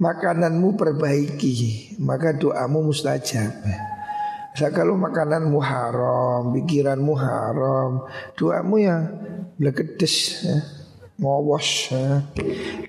Makananmu 0.00 0.80
perbaiki 0.80 1.92
Maka 2.00 2.32
doamu 2.32 2.88
mustajab. 2.88 3.60
Saya 4.56 4.72
kalau 4.72 4.96
makananmu 4.96 5.60
haram 5.60 6.50
Pikiranmu 6.50 7.14
haram 7.14 8.02
Doamu 8.34 8.80
ya 8.82 8.96
Blekedes 9.54 10.42
ya 10.42 10.83
ngowos 11.14 11.94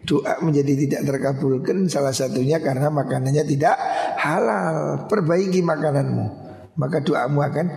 doa 0.06 0.34
menjadi 0.42 0.74
tidak 0.86 1.02
terkabulkan 1.14 1.86
salah 1.86 2.14
satunya 2.14 2.58
karena 2.58 2.90
makanannya 2.90 3.44
tidak 3.46 3.76
halal. 4.18 5.06
Perbaiki 5.06 5.62
makananmu. 5.62 6.26
Maka 6.76 7.00
doamu 7.06 7.40
akan 7.46 7.68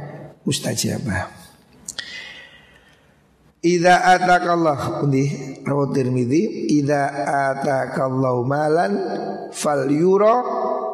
mustajabah. 0.43 1.29
Ida 3.63 3.95
atakallah. 4.17 5.05
Undi 5.05 5.29
rawat 5.63 5.93
Tirmidzi. 5.93 6.73
Ida 6.81 7.03
atakallahu 7.53 8.43
malan 8.49 8.93
fal 9.53 9.87
yura 9.93 10.43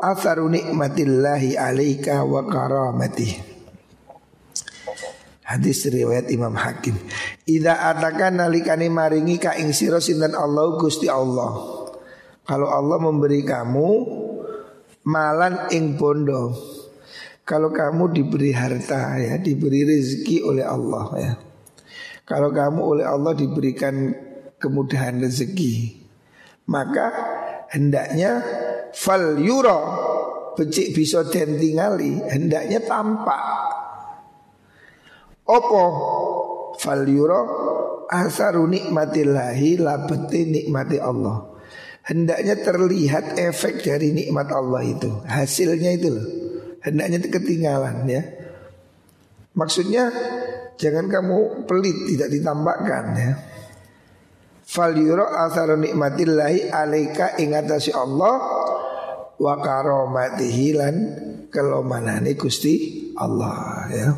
atharu 0.03 0.51
nikmatillahi 0.53 1.57
alaika 1.57 2.27
wa 2.27 2.45
karamatihi 2.45 3.54
Hadis 5.44 5.85
riwayat 5.92 6.33
Imam 6.33 6.57
Hakim. 6.57 6.96
Ida 7.44 7.92
atakan 7.92 8.40
nalikani 8.40 8.88
maringi 8.88 9.37
ka 9.37 9.52
ing 9.52 9.76
sira 9.76 10.00
sinten 10.00 10.33
Allah 10.33 10.80
Gusti 10.80 11.04
Allah. 11.04 11.52
Kalau 12.48 12.72
Allah 12.72 12.96
memberi 12.96 13.44
kamu 13.44 13.88
malan 15.04 15.68
ing 15.68 16.00
bondo. 16.00 16.57
Kalau 17.44 17.68
kamu 17.68 18.09
diberi 18.16 18.57
harta 18.57 19.20
ya, 19.20 19.37
diberi 19.37 19.85
rezeki 19.85 20.48
oleh 20.48 20.64
Allah 20.64 21.07
ya. 21.20 21.33
Kalau 22.24 22.48
kamu 22.48 22.80
oleh 22.80 23.04
Allah 23.04 23.37
diberikan 23.37 24.16
kemudahan 24.57 25.20
rezeki, 25.20 26.00
maka 26.72 27.12
hendaknya 27.68 28.40
fal 28.96 29.37
yuro 29.37 29.80
becik 30.57 30.96
bisa 30.96 31.28
den 31.28 31.61
tingali, 31.61 32.16
hendaknya 32.33 32.80
tampak 32.80 33.74
Opo 35.44 35.85
fal 36.80 37.04
yuro 37.04 37.40
asaru 38.09 38.64
nikmatillahi 38.64 39.76
labeti 39.76 40.40
nikmati 40.48 40.96
Allah. 40.96 41.52
Hendaknya 42.04 42.61
terlihat 42.61 43.40
efek 43.40 43.80
dari 43.80 44.12
nikmat 44.12 44.52
Allah 44.52 44.85
itu. 44.85 45.24
Hasilnya 45.24 45.90
itu 45.96 46.09
loh. 46.12 46.26
Hendaknya 46.85 47.16
ketinggalan 47.28 48.04
ya. 48.04 48.22
Maksudnya 49.57 50.12
jangan 50.76 51.09
kamu 51.09 51.64
pelit 51.64 51.96
tidak 52.12 52.28
ditambahkan 52.28 53.04
ya. 53.16 53.33
Fal 54.64 54.96
yuro 54.96 55.28
asaru 55.28 55.80
nikmatillahi 55.80 56.72
alaika 56.72 57.37
ingatasi 57.40 57.92
Allah 57.92 58.37
wa 59.40 59.54
karomatihi 59.61 60.66
lan 60.76 60.94
kelomanane 61.48 62.33
Gusti 62.37 63.09
Allah 63.16 63.88
ya. 63.92 64.09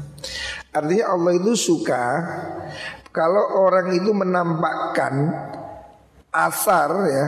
Artinya 0.77 1.17
Allah 1.17 1.33
itu 1.41 1.57
suka 1.57 2.05
kalau 3.09 3.65
orang 3.65 3.97
itu 3.97 4.13
menampakkan 4.13 5.33
asar 6.29 6.91
ya 7.09 7.25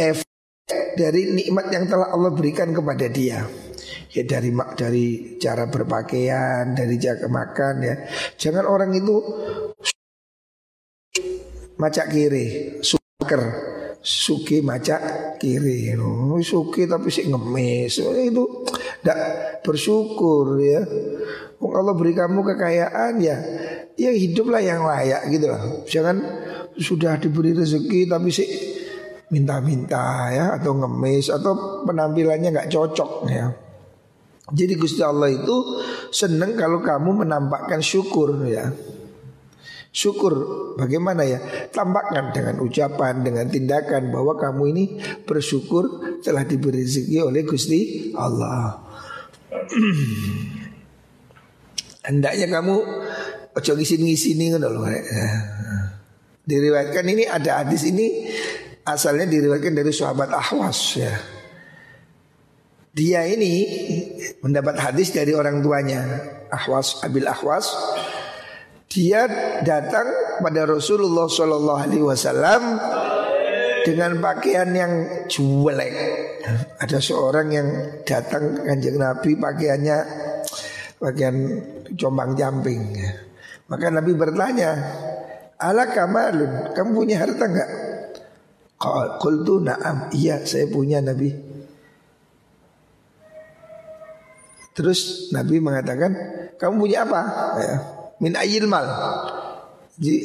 efek 0.00 0.96
dari 0.96 1.28
nikmat 1.36 1.68
yang 1.68 1.84
telah 1.84 2.08
Allah 2.08 2.32
berikan 2.32 2.72
kepada 2.72 3.04
dia. 3.12 3.44
Ya 4.10 4.24
dari 4.26 4.50
dari 4.74 5.36
cara 5.36 5.68
berpakaian, 5.68 6.72
dari 6.72 6.96
cara 6.96 7.28
makan 7.28 7.74
ya. 7.84 7.94
Jangan 8.40 8.64
orang 8.64 8.90
itu 8.96 9.16
macak 11.76 12.08
kiri, 12.10 12.80
suker, 12.80 13.42
suki 14.00 14.64
macak 14.64 15.36
kiri. 15.36 15.92
No, 15.94 16.36
suki 16.40 16.88
tapi 16.88 17.12
sih 17.12 17.28
ngemis. 17.28 18.00
Itu 18.00 18.64
tidak 19.00 19.20
bersyukur 19.64 20.60
ya. 20.60 20.82
Allah 21.60 21.92
beri 21.92 22.16
kamu 22.16 22.40
kekayaan 22.40 23.20
ya, 23.20 23.36
ya 24.00 24.10
hiduplah 24.16 24.64
yang 24.64 24.80
layak 24.80 25.28
gitu 25.28 25.44
loh. 25.44 25.84
Jangan 25.84 26.16
sudah 26.80 27.20
diberi 27.20 27.52
rezeki 27.52 28.08
tapi 28.08 28.32
sih 28.32 28.48
minta-minta 29.30 30.32
ya 30.32 30.56
atau 30.56 30.74
ngemis 30.74 31.28
atau 31.28 31.84
penampilannya 31.84 32.48
nggak 32.48 32.70
cocok 32.72 33.12
ya. 33.28 33.52
Jadi 34.50 34.74
Gusti 34.74 35.04
Allah 35.04 35.30
itu 35.30 35.56
seneng 36.10 36.58
kalau 36.58 36.82
kamu 36.82 37.22
menampakkan 37.22 37.78
syukur 37.78 38.34
ya. 38.48 38.72
Syukur 39.90 40.32
bagaimana 40.78 41.26
ya? 41.26 41.42
Tampakkan 41.74 42.30
dengan 42.30 42.62
ucapan, 42.62 43.26
dengan 43.26 43.50
tindakan 43.50 44.14
bahwa 44.14 44.38
kamu 44.38 44.62
ini 44.70 44.84
bersyukur 45.26 46.14
telah 46.22 46.46
diberi 46.46 46.86
rezeki 46.86 47.26
oleh 47.26 47.42
Gusti 47.42 48.14
Allah. 48.14 48.78
Hendaknya 52.06 52.46
kamu 52.46 52.76
ojo 53.50 53.72
ngisin-ngisini 53.74 54.54
loh. 54.62 54.86
Diriwayatkan 56.46 57.06
ini 57.10 57.26
ada 57.26 57.66
hadis 57.66 57.90
ini 57.90 58.30
asalnya 58.86 59.26
diriwayatkan 59.26 59.74
dari 59.74 59.90
sahabat 59.90 60.30
Ahwas 60.30 61.02
ya. 61.02 61.10
Dia 62.90 63.22
ini 63.26 63.66
mendapat 64.42 64.74
hadis 64.82 65.14
dari 65.14 65.30
orang 65.30 65.62
tuanya 65.62 66.02
Ahwas 66.50 66.98
Abil 67.06 67.26
Ahwas. 67.26 67.70
Dia 68.90 69.22
datang 69.62 70.10
pada 70.42 70.66
Rasulullah 70.66 71.30
Shallallahu 71.30 71.78
Alaihi 71.78 72.02
Wasallam 72.02 72.62
dengan 73.86 74.18
pakaian 74.18 74.66
yang 74.74 74.92
jelek. 75.30 75.94
Ada 76.82 76.98
seorang 76.98 77.54
yang 77.54 77.68
datang 78.02 78.66
kanjeng 78.66 78.98
Nabi 78.98 79.38
pakaiannya 79.38 79.98
pakaian 80.98 81.36
combang 81.94 82.34
jamping. 82.34 82.98
Maka 83.70 83.94
Nabi 83.94 84.10
bertanya, 84.18 84.70
Ala 85.54 85.86
kamalun, 85.94 86.74
kamu 86.74 86.90
punya 86.90 87.22
harta 87.22 87.46
enggak? 87.46 87.70
Qultu 89.20 89.60
na'am 89.60 90.08
Iya 90.08 90.40
saya 90.48 90.64
punya 90.72 91.04
Nabi 91.04 91.28
Terus 94.72 95.28
Nabi 95.36 95.60
mengatakan 95.60 96.16
Kamu 96.56 96.80
punya 96.80 97.04
apa? 97.04 97.20
Ya. 97.60 97.99
Min 98.20 98.36
ayil 98.36 98.68
mal. 98.68 98.86
Jadi 99.96 100.16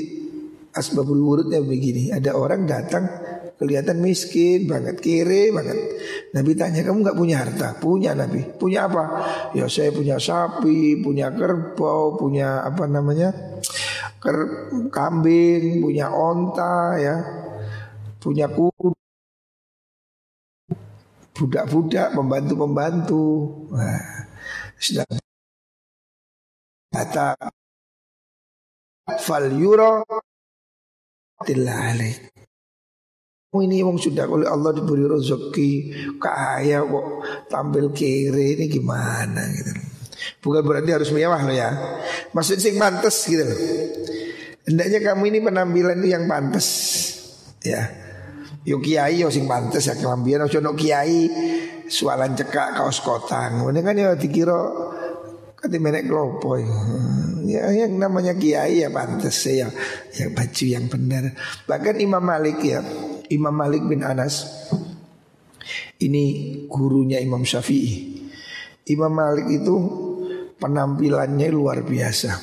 asbabul 0.76 1.20
wurudnya 1.24 1.64
begini. 1.64 2.12
Ada 2.12 2.36
orang 2.36 2.68
datang 2.68 3.08
kelihatan 3.56 4.04
miskin 4.04 4.68
banget 4.68 5.00
kiri 5.00 5.56
banget. 5.56 5.80
Nabi 6.36 6.52
tanya 6.60 6.84
kamu 6.84 7.08
nggak 7.08 7.18
punya 7.18 7.36
harta? 7.40 7.68
Punya 7.80 8.12
Nabi. 8.12 8.44
Punya 8.60 8.92
apa? 8.92 9.04
Ya 9.56 9.66
saya 9.72 9.96
punya 9.96 10.20
sapi 10.20 11.00
punya 11.00 11.32
kerbau 11.32 12.20
punya 12.20 12.68
apa 12.68 12.84
namanya 12.84 13.32
ker 14.20 14.70
kambing 14.92 15.80
punya 15.80 16.12
onta 16.12 17.00
ya. 17.00 17.16
Punya 18.20 18.52
kuda. 18.52 18.94
Budak-budak 21.36 22.16
pembantu-pembantu. 22.16 23.28
Nah, 23.76 24.32
sudah 24.80 25.04
kata 26.96 27.36
fal 29.06 29.54
yuro 29.54 30.02
Oh 33.56 33.62
ini 33.64 33.80
wong 33.86 33.96
sudah 34.02 34.28
oleh 34.28 34.50
Allah 34.50 34.76
diberi 34.76 35.08
rezeki 35.08 35.72
kaya 36.20 36.84
kok 36.84 37.08
tampil 37.48 37.94
kiri 37.96 38.60
ini 38.60 38.66
gimana 38.68 39.48
gitu. 39.48 39.72
Bukan 40.44 40.64
berarti 40.66 40.92
harus 40.92 41.10
mewah 41.16 41.40
loh 41.40 41.56
ya. 41.56 41.72
Maksud 42.36 42.60
sing 42.60 42.76
pantas 42.76 43.16
gitu 43.30 43.48
loh. 43.48 43.60
Hendaknya 44.66 45.00
kamu 45.00 45.24
ini 45.32 45.40
penampilan 45.40 46.02
itu 46.04 46.10
yang 46.12 46.26
pantas 46.28 46.68
ya. 47.64 47.88
Yo 48.66 48.82
kiai 48.82 49.22
yo 49.22 49.30
sing 49.30 49.46
pantes 49.46 49.88
ya 49.88 49.96
kelambian 49.96 50.44
ojo 50.50 50.58
no 50.60 50.74
kiai 50.76 51.30
sualan 51.88 52.36
cekak 52.36 52.76
kaos 52.76 53.00
kotang. 53.00 53.62
Ini 53.72 53.80
kan 53.86 53.96
ya 53.96 54.18
dikira 54.18 54.58
kati 55.66 55.82
menek 55.82 56.06
klopo 56.06 56.62
ya. 56.62 56.70
ya 57.50 57.64
yang 57.74 57.98
namanya 57.98 58.38
kiai 58.38 58.86
ya 58.86 58.94
pantes 58.94 59.50
ya 59.50 59.66
yang 60.14 60.32
baju 60.38 60.66
yang 60.70 60.86
benar. 60.86 61.34
Bahkan 61.66 61.96
Imam 61.98 62.22
Malik 62.22 62.62
ya, 62.62 62.86
Imam 63.34 63.50
Malik 63.50 63.82
bin 63.90 64.06
Anas 64.06 64.46
ini 65.98 66.24
gurunya 66.70 67.18
Imam 67.18 67.42
Syafi'i. 67.42 68.22
Imam 68.94 69.10
Malik 69.10 69.50
itu 69.50 69.76
penampilannya 70.62 71.50
luar 71.50 71.82
biasa. 71.82 72.38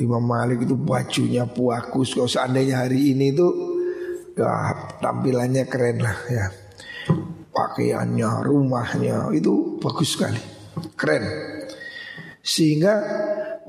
Imam 0.00 0.24
Malik 0.24 0.64
itu 0.64 0.78
bajunya 0.78 1.44
puakus 1.44 2.14
Kalau 2.14 2.30
seandainya 2.30 2.86
hari 2.86 3.12
ini 3.12 3.34
itu 3.34 3.46
ya 4.38 4.70
tampilannya 5.02 5.66
keren 5.66 5.98
lah 5.98 6.14
ya 6.30 6.46
pakaiannya 7.50 8.46
rumahnya 8.46 9.34
itu 9.34 9.82
bagus 9.82 10.14
sekali 10.14 10.38
keren 10.94 11.57
sehingga 12.48 12.92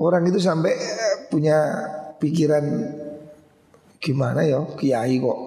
orang 0.00 0.24
itu 0.32 0.40
sampai 0.40 0.72
eh, 0.72 1.16
punya 1.28 1.56
pikiran 2.16 2.64
gimana 4.00 4.40
ya 4.48 4.64
kiai 4.80 5.20
kok 5.20 5.38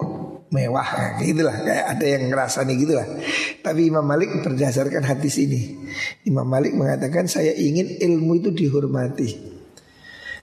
mewah 0.54 0.86
ya, 0.86 1.08
gitulah 1.18 1.56
kayak 1.66 1.86
ada 1.98 2.06
yang 2.06 2.22
ngerasa 2.30 2.62
nih 2.62 2.76
gitulah 2.78 3.06
tapi 3.58 3.90
Imam 3.90 4.06
Malik 4.06 4.30
berdasarkan 4.46 5.02
hadis 5.02 5.42
ini 5.42 5.90
Imam 6.30 6.46
Malik 6.46 6.78
mengatakan 6.78 7.26
saya 7.26 7.50
ingin 7.58 7.98
ilmu 7.98 8.38
itu 8.38 8.54
dihormati 8.54 9.54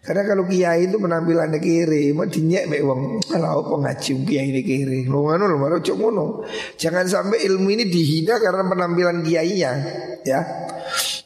karena 0.02 0.26
kalau 0.26 0.50
kiai 0.50 0.90
itu 0.90 0.98
penampilannya 0.98 1.62
kiri, 1.62 2.10
mau 2.18 2.26
dinyek 2.26 2.66
mek 2.66 2.82
wong. 2.82 3.22
Kalau 3.22 3.62
apa 3.62 3.74
ngaji 3.86 4.26
kiai 4.26 4.50
ini 4.50 4.66
kiri, 4.66 5.06
lo 5.06 5.30
ngono 5.30 5.78
cok 5.78 5.94
ngono. 5.94 6.42
Jangan 6.74 7.06
sampai 7.06 7.46
ilmu 7.46 7.70
ini 7.70 7.86
dihina 7.86 8.42
karena 8.42 8.66
penampilan 8.66 9.22
kiainya, 9.22 9.72
ya. 10.26 10.42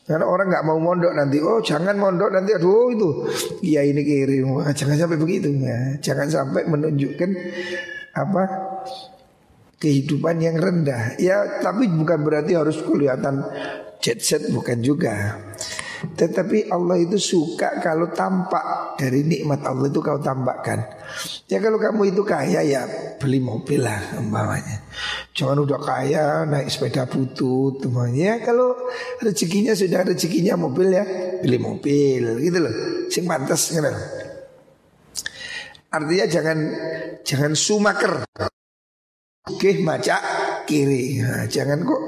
Karena 0.06 0.30
orang 0.30 0.54
nggak 0.54 0.66
mau 0.70 0.78
mondok 0.78 1.18
nanti, 1.18 1.42
oh 1.42 1.58
jangan 1.66 1.98
mondok 1.98 2.30
nanti, 2.30 2.54
aduh 2.54 2.94
itu 2.94 3.10
kiai 3.66 3.90
ini 3.90 4.06
kiri, 4.06 4.46
jangan 4.78 5.02
sampai 5.02 5.18
begitu, 5.18 5.50
ya. 5.58 5.98
Jangan 5.98 6.30
sampai 6.30 6.62
menunjukkan 6.70 7.30
apa 8.14 8.44
kehidupan 9.82 10.46
yang 10.46 10.62
rendah. 10.62 11.18
Ya, 11.18 11.58
tapi 11.58 11.90
bukan 11.90 12.22
berarti 12.22 12.54
harus 12.54 12.86
kelihatan 12.86 13.50
jet 13.98 14.22
set, 14.22 14.46
bukan 14.54 14.86
juga. 14.86 15.42
Tetapi 16.14 16.70
Allah 16.70 17.02
itu 17.02 17.18
suka 17.18 17.82
kalau 17.82 18.14
tampak 18.14 18.94
dari 19.02 19.26
nikmat 19.26 19.66
Allah 19.66 19.90
itu 19.90 20.06
kau 20.06 20.22
tampakkan. 20.22 20.86
Ya 21.50 21.58
kalau 21.58 21.82
kamu 21.82 22.14
itu 22.14 22.22
kaya 22.22 22.62
ya 22.62 22.86
beli 23.18 23.42
mobil 23.42 23.82
lah 23.82 24.22
umpamanya. 24.22 24.86
Jangan 25.36 25.68
udah 25.68 25.80
kaya 25.84 26.48
naik 26.48 26.72
sepeda 26.72 27.04
butut 27.12 27.84
semuanya. 27.84 28.40
Ya 28.40 28.48
kalau 28.48 28.72
rezekinya 29.20 29.76
sudah 29.76 30.08
rezekinya 30.08 30.56
mobil 30.56 30.96
ya 30.96 31.04
beli 31.44 31.60
mobil 31.60 32.40
gitu 32.40 32.58
loh. 32.64 32.76
Sing 33.12 33.28
pantas 33.28 33.76
gitu. 33.76 33.92
Artinya 35.92 36.26
jangan 36.32 36.60
jangan 37.28 37.52
sumaker. 37.52 38.24
Oke, 39.46 39.78
maca 39.84 40.18
kiri. 40.64 41.20
Nah, 41.22 41.46
jangan 41.52 41.84
kok 41.84 42.02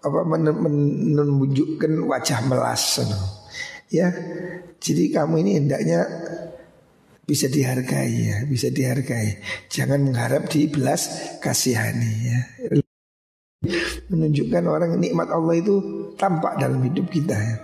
apa 0.00 0.20
menunjukkan 0.24 1.92
wajah 2.08 2.40
melas 2.48 3.04
ya 3.92 4.08
jadi 4.80 5.04
kamu 5.12 5.44
ini 5.44 5.50
hendaknya 5.60 6.00
bisa 7.30 7.46
dihargai 7.46 8.14
ya 8.26 8.38
bisa 8.50 8.74
dihargai 8.74 9.38
jangan 9.70 10.02
mengharap 10.02 10.50
dibelas 10.50 11.38
kasihani 11.38 12.12
ya 12.26 12.40
menunjukkan 14.10 14.64
orang 14.66 14.98
nikmat 14.98 15.30
Allah 15.30 15.54
itu 15.54 15.74
tampak 16.18 16.58
dalam 16.58 16.82
hidup 16.82 17.06
kita 17.06 17.38
ya 17.38 17.56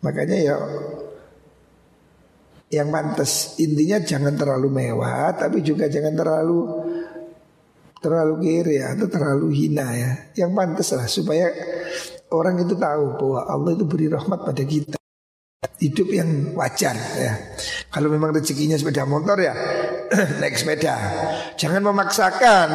makanya 0.00 0.36
ya 0.40 0.54
yang 2.72 2.88
pantas 2.88 3.60
intinya 3.60 4.00
jangan 4.00 4.32
terlalu 4.32 4.72
mewah 4.72 5.36
tapi 5.36 5.60
juga 5.60 5.92
jangan 5.92 6.16
terlalu 6.16 6.60
terlalu 8.06 8.34
kiri 8.44 8.78
atau 8.78 9.06
terlalu 9.10 9.48
hina 9.50 9.86
ya. 9.96 10.10
Yang 10.36 10.50
pantas 10.54 10.88
lah 10.94 11.08
supaya 11.08 11.46
orang 12.30 12.62
itu 12.62 12.78
tahu 12.78 13.04
bahwa 13.18 13.40
Allah 13.50 13.70
itu 13.74 13.84
beri 13.88 14.06
rahmat 14.06 14.40
pada 14.46 14.62
kita. 14.62 14.98
Hidup 15.76 16.08
yang 16.08 16.54
wajar 16.56 16.96
ya. 16.96 17.32
Kalau 17.92 18.08
memang 18.08 18.32
rezekinya 18.32 18.78
sepeda 18.78 19.04
motor 19.04 19.36
ya 19.40 19.54
naik 20.40 20.56
sepeda. 20.56 20.96
Jangan 21.60 21.82
memaksakan 21.84 22.68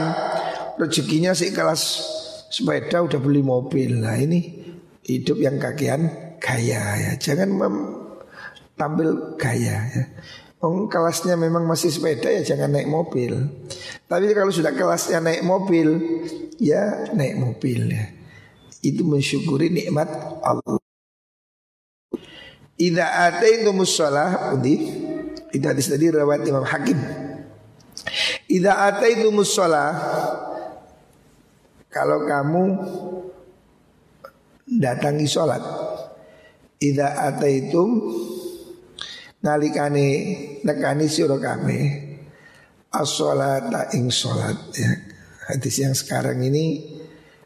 rezekinya 0.77 1.34
sih 1.34 1.49
kelas 1.56 1.82
sepeda 2.51 3.01
udah 3.01 3.19
beli 3.19 3.41
mobil. 3.41 4.01
Nah 4.01 4.15
ini 4.19 4.67
hidup 5.08 5.39
yang 5.41 5.58
kakian 5.58 6.36
gaya 6.38 6.82
ya. 6.97 7.12
Jangan 7.17 7.49
tampil 8.75 9.38
gaya 9.38 9.77
ya. 9.89 10.04
Oh, 10.62 10.86
kelasnya 10.86 11.34
memang 11.41 11.65
masih 11.65 11.89
sepeda 11.89 12.30
ya 12.30 12.45
jangan 12.45 12.77
naik 12.77 12.86
mobil. 12.86 13.34
Tapi 14.06 14.30
kalau 14.38 14.54
sudah 14.54 14.69
kelasnya 14.77 15.17
naik 15.17 15.41
mobil, 15.41 15.97
ya 16.62 17.10
naik 17.17 17.34
mobil 17.41 17.89
ya. 17.89 18.06
Itu 18.86 19.01
mensyukuri 19.06 19.73
nikmat 19.73 20.10
Allah. 20.45 20.81
Idza 22.82 23.06
ataitum 23.30 23.78
shalah 23.86 24.58
undi 24.58 24.74
itu 25.54 25.65
hadis 25.67 25.86
tadi 25.86 26.10
riwayat 26.10 26.41
Imam 26.50 26.65
Hakim. 26.65 26.98
Idza 28.50 28.74
ataitum 28.89 29.38
shalah 29.46 29.94
kalau 31.94 32.26
kamu 32.26 32.63
datangi 34.65 35.28
sholat 35.28 35.62
Idza 36.82 37.30
ataitum 37.30 38.02
nalikane 39.46 40.08
nekani 40.65 41.06
sira 41.06 41.38
kabeh 41.38 41.84
as-sholata 42.89 43.94
ing 43.94 44.10
salat 44.10 44.58
ya. 44.74 44.89
Hadis 45.46 45.78
yang 45.78 45.94
sekarang 45.94 46.41
ini 46.41 46.98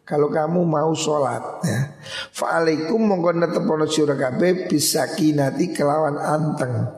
kalau 0.06 0.30
kamu 0.30 0.62
mau 0.63 0.94
sholat 0.94 1.65
ya. 1.65 1.98
Fa'alaikum 2.32 3.02
mongko 3.02 3.36
netepono 3.36 3.89
sira 3.89 4.13
kabeh 4.13 4.70
bisakinati 4.70 5.74
kelawan 5.74 6.22
anteng. 6.22 6.94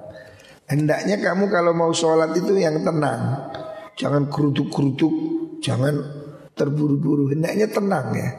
Hendaknya 0.68 1.16
kamu 1.24 1.48
kalau 1.48 1.72
mau 1.72 1.96
sholat 1.96 2.36
itu 2.36 2.54
yang 2.60 2.84
tenang. 2.84 3.50
Jangan 3.98 4.30
kerutuk-kerutuk 4.30 5.38
Jangan 5.62 5.96
terburu-buru. 6.54 7.34
Hendaknya 7.34 7.70
tenang 7.70 8.14
ya. 8.14 8.30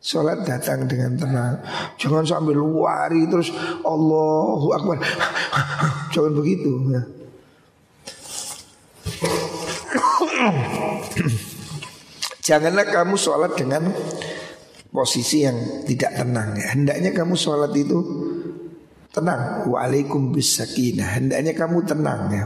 Sholat 0.00 0.48
datang 0.48 0.88
dengan 0.88 1.12
tenang. 1.12 1.60
Jangan 2.00 2.24
sambil 2.24 2.56
luari 2.56 3.28
terus 3.28 3.52
Allahu 3.84 4.72
Akbar. 4.72 4.96
Jangan 6.14 6.32
begitu 6.32 6.72
ya. 6.88 7.02
Janganlah 12.40 12.88
kamu 12.88 13.14
sholat 13.20 13.52
dengan 13.52 13.92
posisi 14.88 15.44
yang 15.44 15.84
tidak 15.84 16.16
tenang 16.16 16.56
ya. 16.56 16.72
Hendaknya 16.72 17.10
kamu 17.12 17.36
sholat 17.36 17.72
itu 17.76 17.98
tenang. 19.12 19.68
Waalaikum 19.68 20.32
bisakinah. 20.32 21.20
Hendaknya 21.20 21.52
kamu 21.52 21.78
tenang 21.84 22.22
ya. 22.32 22.44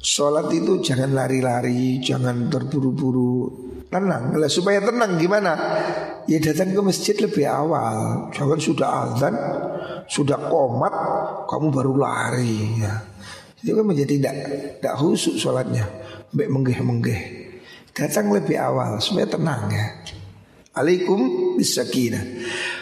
Sholat 0.00 0.48
itu 0.54 0.80
jangan 0.80 1.12
lari-lari, 1.12 1.98
jangan 1.98 2.46
terburu-buru, 2.46 3.52
tenang. 3.90 4.38
Lah 4.38 4.48
supaya 4.48 4.78
tenang 4.78 5.18
gimana? 5.18 5.52
Ya 6.30 6.38
datang 6.40 6.72
ke 6.72 6.80
masjid 6.80 7.18
lebih 7.20 7.44
awal. 7.44 8.30
Jangan 8.32 8.58
sudah 8.62 8.88
azan, 9.12 9.34
sudah 10.08 10.46
komat, 10.46 10.94
kamu 11.50 11.66
baru 11.74 11.92
lari 11.98 12.80
ya. 12.80 13.02
Itu 13.60 13.74
kan 13.76 13.84
menjadi 13.84 14.14
tidak 14.14 14.34
tidak 14.78 14.94
khusyuk 14.94 15.36
sholatnya 15.42 16.05
Mbak 16.34 16.48
menggeh-menggeh 16.50 17.20
Datang 17.92 18.32
lebih 18.32 18.56
awal 18.58 18.98
supaya 18.98 19.28
tenang 19.28 19.70
ya 19.70 19.86
Alaikum 20.76 21.54
bisakinah 21.60 22.24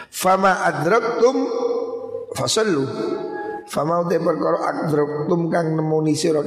Fama 0.09 0.65
adraktum 0.65 1.37
fasallu 2.33 2.87
Fama 3.69 4.05
utai 4.05 4.21
perkara 4.21 4.59
adraktum 4.71 5.49
kang 5.49 5.73
nemuni 5.73 6.13
sira 6.13 6.45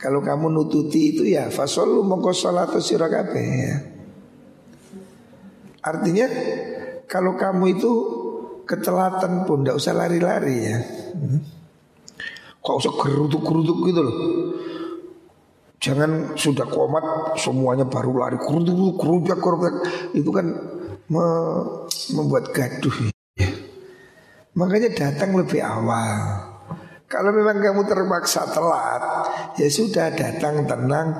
Kalau 0.00 0.20
kamu 0.24 0.46
nututi 0.48 1.12
itu 1.12 1.28
ya 1.28 1.52
fasallu 1.52 2.00
mongko 2.06 2.32
salatu 2.32 2.80
sira 2.80 3.10
ya. 3.10 3.76
Artinya 5.84 6.26
kalau 7.04 7.36
kamu 7.36 7.64
itu 7.76 7.92
ketelatan 8.64 9.44
pun 9.44 9.60
tidak 9.60 9.76
usah 9.76 9.92
lari-lari 9.96 10.56
ya. 10.62 10.78
Hmm. 11.12 11.40
Kok 12.60 12.76
usah 12.80 12.92
gerutuk-gerutuk 12.96 13.78
gitu 13.88 14.00
loh. 14.00 14.16
Jangan 15.80 16.36
sudah 16.36 16.68
komat 16.68 17.34
semuanya 17.40 17.88
baru 17.88 18.12
lari. 18.20 18.36
Kerutuk 18.36 19.00
kerutuk 19.00 19.80
itu 20.12 20.28
kan 20.28 20.46
me, 21.08 21.24
membuat 22.12 22.52
gaduh. 22.52 22.92
Ya. 23.40 23.48
Makanya 24.52 24.92
datang 24.92 25.32
lebih 25.32 25.64
awal. 25.64 26.46
Kalau 27.10 27.34
memang 27.34 27.58
kamu 27.58 27.90
terpaksa 27.90 28.46
telat, 28.54 29.02
ya 29.58 29.66
sudah 29.66 30.14
datang 30.14 30.62
tenang, 30.62 31.10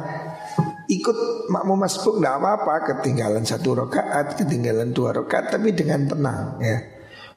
ikut 0.86 1.50
makmum 1.50 1.82
masbuk 1.82 2.22
tidak 2.22 2.38
apa-apa, 2.38 2.74
ketinggalan 2.94 3.42
satu 3.42 3.74
rakaat, 3.74 4.38
ketinggalan 4.38 4.94
dua 4.94 5.10
rakaat, 5.10 5.50
tapi 5.50 5.74
dengan 5.74 6.06
tenang 6.06 6.62
ya, 6.62 6.78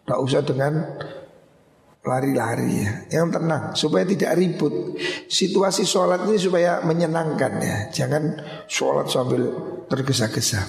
tidak 0.05 0.19
usah 0.21 0.41
dengan 0.45 0.85
lari-lari 2.03 2.83
ya, 2.83 2.91
yang 3.15 3.31
tenang 3.31 3.71
supaya 3.79 4.03
tidak 4.03 4.35
ribut. 4.35 4.99
Situasi 5.31 5.87
sholat 5.87 6.27
ini 6.27 6.35
supaya 6.35 6.83
menyenangkan 6.83 7.53
ya, 7.63 7.77
jangan 7.95 8.43
sholat 8.67 9.07
sambil 9.07 9.47
tergesa-gesa. 9.87 10.67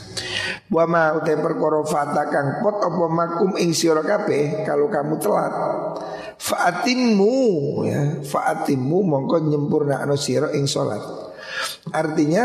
Wa 0.70 0.86
ma 0.86 1.10
utai 1.18 1.34
perkara 1.34 1.82
fata 1.82 2.30
kang 2.30 2.62
pot 2.62 2.78
apa 2.78 3.06
makum 3.10 3.58
ing 3.58 3.74
sira 3.74 4.06
kalau 4.62 4.86
kamu 4.86 5.18
telat. 5.18 5.54
Fa'atimmu 6.38 7.34
ya, 7.82 8.22
fa'atimmu 8.22 8.98
mongko 9.02 9.36
nyempurnakno 9.42 10.14
sira 10.14 10.54
ing 10.54 10.70
sholat. 10.70 11.02
Artinya 11.90 12.44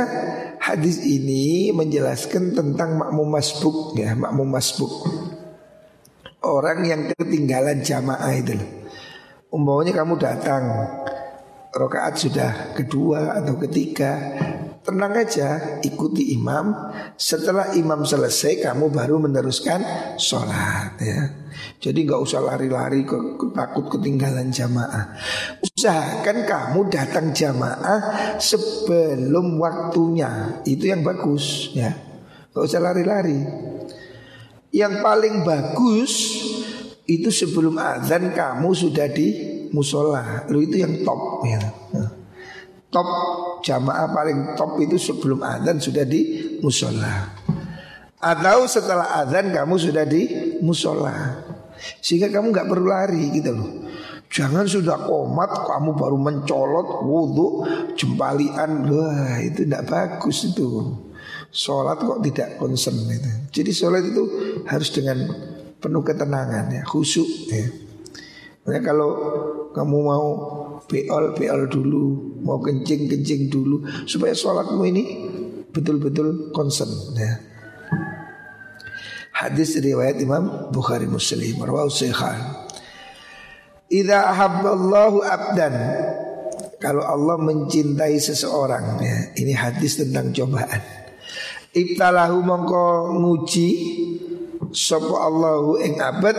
hadis 0.58 1.06
ini 1.06 1.70
menjelaskan 1.78 2.58
tentang 2.58 2.98
makmum 2.98 3.38
masbuk 3.38 3.94
ya, 4.02 4.18
makmum 4.18 4.50
masbuk. 4.50 5.06
Orang 6.40 6.88
yang 6.88 7.12
ketinggalan 7.14 7.84
jamaah 7.84 8.34
itu 8.34 8.56
loh. 8.56 8.79
Umpamanya 9.50 9.94
kamu 9.98 10.14
datang 10.22 10.64
Rokaat 11.70 12.18
sudah 12.18 12.74
kedua 12.74 13.38
atau 13.38 13.58
ketiga 13.62 14.18
Tenang 14.80 15.12
aja 15.12 15.78
ikuti 15.86 16.34
imam. 16.34 16.72
Setelah 17.14 17.78
imam 17.78 18.02
selesai 18.02 18.64
kamu 18.64 18.90
baru 18.90 19.22
meneruskan 19.22 19.84
sholat 20.18 20.98
ya. 20.98 21.22
Jadi 21.78 22.10
nggak 22.10 22.22
usah 22.24 22.42
lari-lari 22.42 23.04
ke, 23.06 23.14
takut 23.52 23.86
ketinggalan 23.92 24.50
jamaah. 24.50 25.14
Usahakan 25.62 26.48
kamu 26.48 26.80
datang 26.90 27.36
jamaah 27.36 28.34
sebelum 28.42 29.60
waktunya. 29.62 30.64
Itu 30.64 30.90
yang 30.90 31.04
bagus 31.04 31.76
ya. 31.76 31.94
Gak 32.50 32.64
usah 32.66 32.82
lari-lari. 32.82 33.46
Yang 34.74 34.94
paling 35.06 35.44
bagus 35.46 36.14
itu 37.10 37.34
sebelum 37.34 37.82
azan 37.82 38.30
kamu 38.38 38.70
sudah 38.70 39.10
di 39.10 39.28
musola. 39.74 40.46
Lu 40.54 40.62
itu 40.62 40.78
yang 40.86 41.02
top 41.02 41.42
ya. 41.50 41.62
Top 42.94 43.10
jamaah 43.66 44.14
paling 44.14 44.54
top 44.54 44.78
itu 44.78 45.02
sebelum 45.02 45.42
azan 45.42 45.82
sudah 45.82 46.06
di 46.06 46.22
musola. 46.62 47.34
Atau 48.22 48.70
setelah 48.70 49.26
azan 49.26 49.50
kamu 49.50 49.76
sudah 49.82 50.06
di 50.06 50.30
musola. 50.62 51.42
Sehingga 51.98 52.30
kamu 52.30 52.54
nggak 52.54 52.70
perlu 52.70 52.86
lari 52.86 53.34
gitu 53.34 53.58
loh. 53.58 53.72
Jangan 54.30 54.70
sudah 54.70 55.10
komat 55.10 55.66
kamu 55.66 55.98
baru 55.98 56.18
mencolot 56.22 57.02
wudhu 57.02 57.66
jempalian 57.98 58.86
wah 58.86 59.42
itu 59.42 59.66
tidak 59.66 59.90
bagus 59.90 60.46
itu. 60.46 60.94
Sholat 61.50 61.98
kok 62.06 62.22
tidak 62.22 62.62
concern 62.62 62.94
itu. 63.10 63.32
Jadi 63.50 63.72
sholat 63.74 64.06
itu 64.06 64.24
harus 64.70 64.94
dengan 64.94 65.18
penuh 65.80 66.04
ketenangan 66.04 66.70
ya, 66.72 66.84
khusyuk 66.84 67.28
ya. 67.50 67.66
Makanya 68.68 68.84
kalau 68.86 69.10
kamu 69.72 69.98
mau 70.04 70.28
beol 70.86 71.34
beol 71.34 71.62
dulu, 71.72 72.04
mau 72.44 72.60
kencing 72.60 73.08
kencing 73.10 73.48
dulu 73.50 73.82
supaya 74.06 74.36
sholatmu 74.36 74.84
ini 74.86 75.04
betul-betul 75.72 76.52
concern 76.52 76.92
ya. 77.16 77.34
Hadis 79.40 79.80
riwayat 79.80 80.20
Imam 80.20 80.68
Bukhari 80.70 81.08
Muslim 81.08 81.64
rawahu 81.64 81.88
Syekhan. 81.88 82.68
Idza 83.90 84.22
ahabballahu 84.22 85.24
abdan 85.24 85.74
kalau 86.78 87.02
Allah 87.08 87.40
mencintai 87.40 88.20
seseorang 88.20 89.00
ya, 89.00 89.18
ini 89.40 89.56
hadis 89.56 89.98
tentang 89.98 90.36
cobaan. 90.36 90.84
Ibtalahu 91.70 92.38
mongko 92.44 93.16
nguji 93.16 93.70
sapa 94.72 95.16
Allahu 95.30 95.82
ing 95.82 96.00
abad 96.02 96.38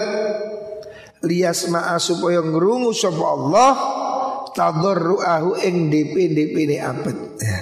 liyasma'a 1.24 2.00
supaya 2.00 2.40
ngrungu 2.40 2.94
sapa 2.96 3.24
Allah 3.24 3.72
tadarruahu 4.52 5.60
ing 5.62 5.88
DP-DP 5.88 6.54
ne 6.70 6.76
abad 6.80 7.18
ya. 7.38 7.58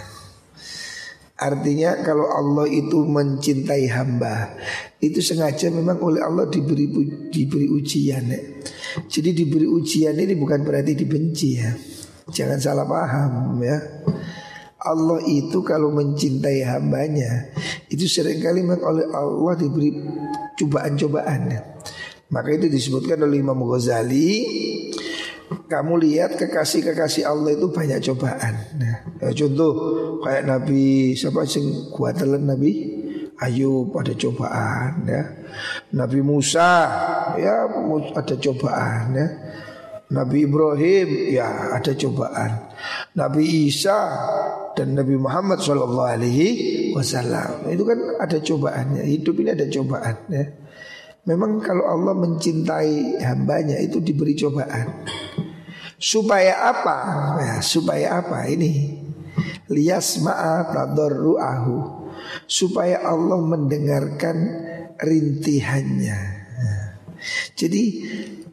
Artinya 1.39 2.03
kalau 2.03 2.27
Allah 2.27 2.67
itu 2.67 3.07
mencintai 3.07 3.87
hamba 3.95 4.59
Itu 4.99 5.23
sengaja 5.23 5.71
memang 5.71 6.03
oleh 6.03 6.19
Allah 6.19 6.51
diberi 6.51 6.91
diberi 7.31 7.71
ujian 7.71 8.27
ya. 8.27 8.43
Jadi 9.07 9.31
diberi 9.39 9.63
ujian 9.63 10.19
ini 10.19 10.35
bukan 10.35 10.67
berarti 10.67 10.99
dibenci 10.99 11.49
ya 11.55 11.71
Jangan 12.35 12.59
salah 12.59 12.87
paham 12.91 13.55
ya 13.63 13.79
Allah 14.83 15.23
itu 15.31 15.63
kalau 15.63 15.95
mencintai 15.95 16.67
hambanya 16.67 17.55
Itu 17.87 18.11
sering 18.11 18.43
kali 18.43 18.67
memang 18.67 18.83
oleh 18.83 19.07
Allah 19.07 19.55
diberi 19.55 19.95
cobaan-cobaan. 20.59 21.55
Maka 22.29 22.49
itu 22.53 22.69
disebutkan 22.69 23.25
oleh 23.25 23.41
Imam 23.41 23.57
Ghazali 23.65 24.45
kamu 25.49 25.97
lihat 26.05 26.37
kekasih-kekasih 26.37 27.25
Allah 27.25 27.57
itu 27.57 27.73
banyak 27.73 28.05
cobaan. 28.05 28.55
Nah, 28.77 28.97
ya 29.21 29.33
contoh 29.33 29.73
kayak 30.21 30.45
Nabi 30.45 31.17
siapa 31.17 31.49
sing 31.49 31.89
kuatelen 31.93 32.45
Nabi 32.45 32.73
Ayub 33.41 33.95
ada 33.97 34.13
cobaan 34.13 35.09
ya. 35.09 35.25
Nabi 35.97 36.21
Musa 36.21 36.73
ya 37.41 37.65
ada 38.13 38.35
cobaan 38.37 39.17
ya. 39.17 39.29
Nabi 40.09 40.49
Ibrahim 40.49 41.09
ya 41.33 41.77
ada 41.77 41.93
cobaan. 41.97 42.73
Nabi 43.17 43.69
Isa 43.69 43.97
dan 44.79 44.95
Nabi 44.95 45.19
Muhammad 45.19 45.59
Shallallahu 45.59 46.07
Alaihi 46.15 46.49
Wasallam 46.95 47.67
itu 47.67 47.83
kan 47.83 47.99
ada 48.23 48.39
cobaannya. 48.39 49.03
Hidup 49.11 49.35
ini 49.43 49.51
ada 49.59 49.67
cobaan 49.67 50.17
ya. 50.31 50.47
Memang 51.27 51.59
kalau 51.61 51.85
Allah 51.85 52.15
mencintai 52.15 53.21
hambanya 53.21 53.77
itu 53.85 54.01
diberi 54.01 54.33
cobaan 54.33 55.05
Supaya 56.01 56.73
apa? 56.73 56.97
Ya, 57.37 57.55
supaya 57.61 58.25
apa 58.25 58.49
ini? 58.49 59.03
Lias 59.69 60.25
ma'at 60.25 60.73
tadarru'ahu 60.73 61.75
Supaya 62.49 63.05
Allah 63.05 63.45
mendengarkan 63.45 64.37
rintihannya 64.97 66.21
Jadi 67.61 67.83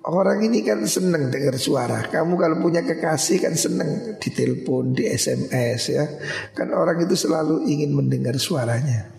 orang 0.05 0.45
ini 0.45 0.61
kan 0.61 0.85
senang 0.85 1.33
dengar 1.33 1.57
suara 1.57 2.05
Kamu 2.09 2.37
kalau 2.37 2.61
punya 2.61 2.85
kekasih 2.85 3.41
kan 3.41 3.53
senang 3.57 4.21
ditelepon, 4.21 4.93
di 4.93 5.09
SMS 5.09 5.81
ya 5.89 6.05
Kan 6.53 6.73
orang 6.73 7.01
itu 7.01 7.17
selalu 7.17 7.65
ingin 7.65 7.93
mendengar 7.93 8.37
suaranya 8.37 9.09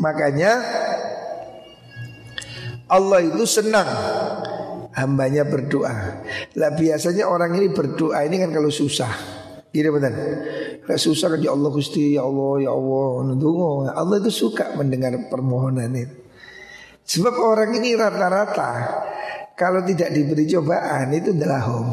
Makanya 0.00 0.52
Allah 2.90 3.22
itu 3.22 3.46
senang 3.46 3.86
hambanya 4.98 5.46
berdoa. 5.46 6.26
Lah 6.58 6.70
biasanya 6.74 7.30
orang 7.30 7.54
ini 7.54 7.70
berdoa 7.70 8.26
ini 8.26 8.42
kan 8.42 8.50
kalau 8.50 8.72
susah. 8.72 9.38
Gini 9.70 9.86
betul. 9.86 10.14
Kalau 10.82 10.98
susah 10.98 11.26
kan 11.30 11.38
ya 11.38 11.54
Allah 11.54 11.70
Gusti, 11.70 12.18
ya 12.18 12.26
Allah, 12.26 12.66
ya 12.66 12.74
Allah, 12.74 13.10
nunggu. 13.30 13.86
Allah 13.86 14.16
itu 14.18 14.32
suka 14.34 14.74
mendengar 14.74 15.14
permohonan 15.30 15.94
ini. 15.94 16.02
Sebab 17.06 17.34
orang 17.38 17.70
ini 17.78 17.94
rata-rata 17.94 18.70
kalau 19.60 19.84
tidak 19.84 20.08
diberi 20.16 20.48
cobaan 20.48 21.12
itu 21.12 21.36
adalah 21.36 21.60
home. 21.68 21.92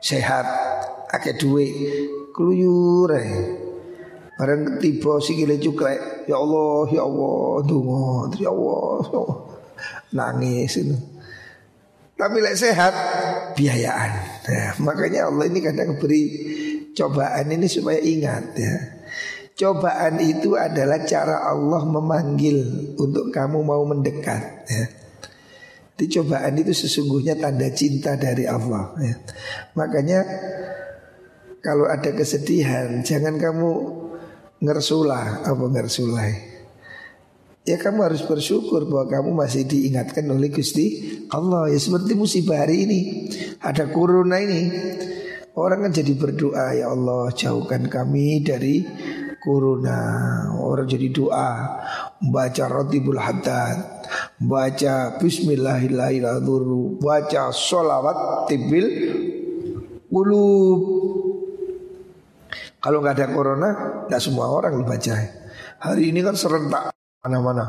Sehat, 0.00 0.46
akeh 1.12 1.36
duit, 1.36 1.68
keluyur 2.32 3.12
Barang 4.38 4.78
tiba 4.78 5.18
sikile 5.18 5.58
cuklek, 5.58 6.24
ya 6.30 6.38
Allah, 6.38 6.86
ya 6.94 7.02
Allah, 7.02 7.58
dungo, 7.66 8.30
ya 8.38 8.54
Allah, 8.54 9.02
nangis 10.14 10.78
itu. 10.78 10.94
Tapi 12.14 12.38
lek 12.38 12.54
sehat 12.54 12.94
biayaan. 13.58 14.12
Ya, 14.46 14.78
makanya 14.78 15.26
Allah 15.26 15.50
ini 15.50 15.58
kadang 15.58 15.98
beri 15.98 16.22
cobaan 16.94 17.50
ini 17.50 17.66
supaya 17.66 17.98
ingat 17.98 18.54
ya. 18.54 18.74
Cobaan 19.58 20.22
itu 20.22 20.54
adalah 20.54 21.02
cara 21.02 21.42
Allah 21.50 21.82
memanggil 21.82 22.94
untuk 22.94 23.34
kamu 23.34 23.58
mau 23.66 23.82
mendekat 23.82 24.70
ya. 24.70 24.97
Di 25.98 26.06
cobaan 26.06 26.54
itu 26.54 26.70
sesungguhnya 26.70 27.34
tanda 27.34 27.66
cinta 27.74 28.14
dari 28.14 28.46
Allah 28.46 28.94
ya. 29.02 29.18
Makanya 29.74 30.22
kalau 31.58 31.90
ada 31.90 32.14
kesedihan 32.14 33.02
jangan 33.02 33.34
kamu 33.34 33.70
ngersulah 34.62 35.42
apa 35.42 35.64
ngersulai 35.74 36.58
ya 37.68 37.76
kamu 37.76 38.00
harus 38.08 38.24
bersyukur 38.24 38.88
bahwa 38.88 39.12
kamu 39.12 39.30
masih 39.36 39.68
diingatkan 39.68 40.24
oleh 40.32 40.48
Gusti 40.48 41.20
Allah. 41.28 41.68
Ya 41.68 41.76
seperti 41.76 42.16
musibah 42.16 42.64
hari 42.64 42.88
ini, 42.88 43.00
ada 43.60 43.92
corona 43.92 44.40
ini. 44.40 44.72
Orang 45.52 45.84
kan 45.84 45.92
jadi 45.92 46.14
berdoa, 46.14 46.72
ya 46.72 46.88
Allah 46.88 47.34
jauhkan 47.34 47.90
kami 47.90 48.46
dari 48.46 48.86
corona. 49.42 49.98
Orang 50.54 50.86
jadi 50.86 51.08
doa, 51.10 51.50
baca 52.22 52.64
rotibul 52.68 53.18
haddad, 53.18 54.06
baca 54.38 55.18
bismillahirrahmanirrahim, 55.18 56.98
baca 57.02 57.42
sholawat 57.54 58.50
tibil 58.50 58.86
ulub. 60.10 60.80
Kalau 62.78 63.02
nggak 63.02 63.16
ada 63.18 63.26
corona, 63.34 63.70
nggak 64.06 64.22
semua 64.22 64.46
orang 64.54 64.86
baca. 64.86 65.14
Hari 65.82 66.14
ini 66.14 66.22
kan 66.22 66.38
serentak. 66.38 66.94
Mana-mana. 67.18 67.66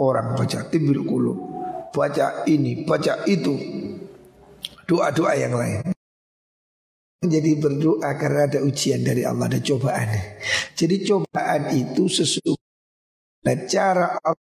Orang 0.00 0.32
baca 0.32 0.64
tibil 0.72 1.04
kulu 1.04 1.36
Baca 1.92 2.48
ini, 2.48 2.88
baca 2.88 3.28
itu. 3.28 3.52
Doa-doa 4.88 5.36
yang 5.36 5.52
lain 5.52 5.99
Jadi 7.20 7.60
berdoa 7.60 8.16
karena 8.16 8.48
ada 8.48 8.64
ujian 8.64 9.04
dari 9.04 9.28
Allah 9.28 9.52
Ada 9.52 9.60
cobaan. 9.60 10.08
Jadi 10.72 11.04
cobaan 11.04 11.68
itu 11.76 12.08
sesungguhnya 12.08 13.54
Cara 13.68 14.16
Allah 14.24 14.40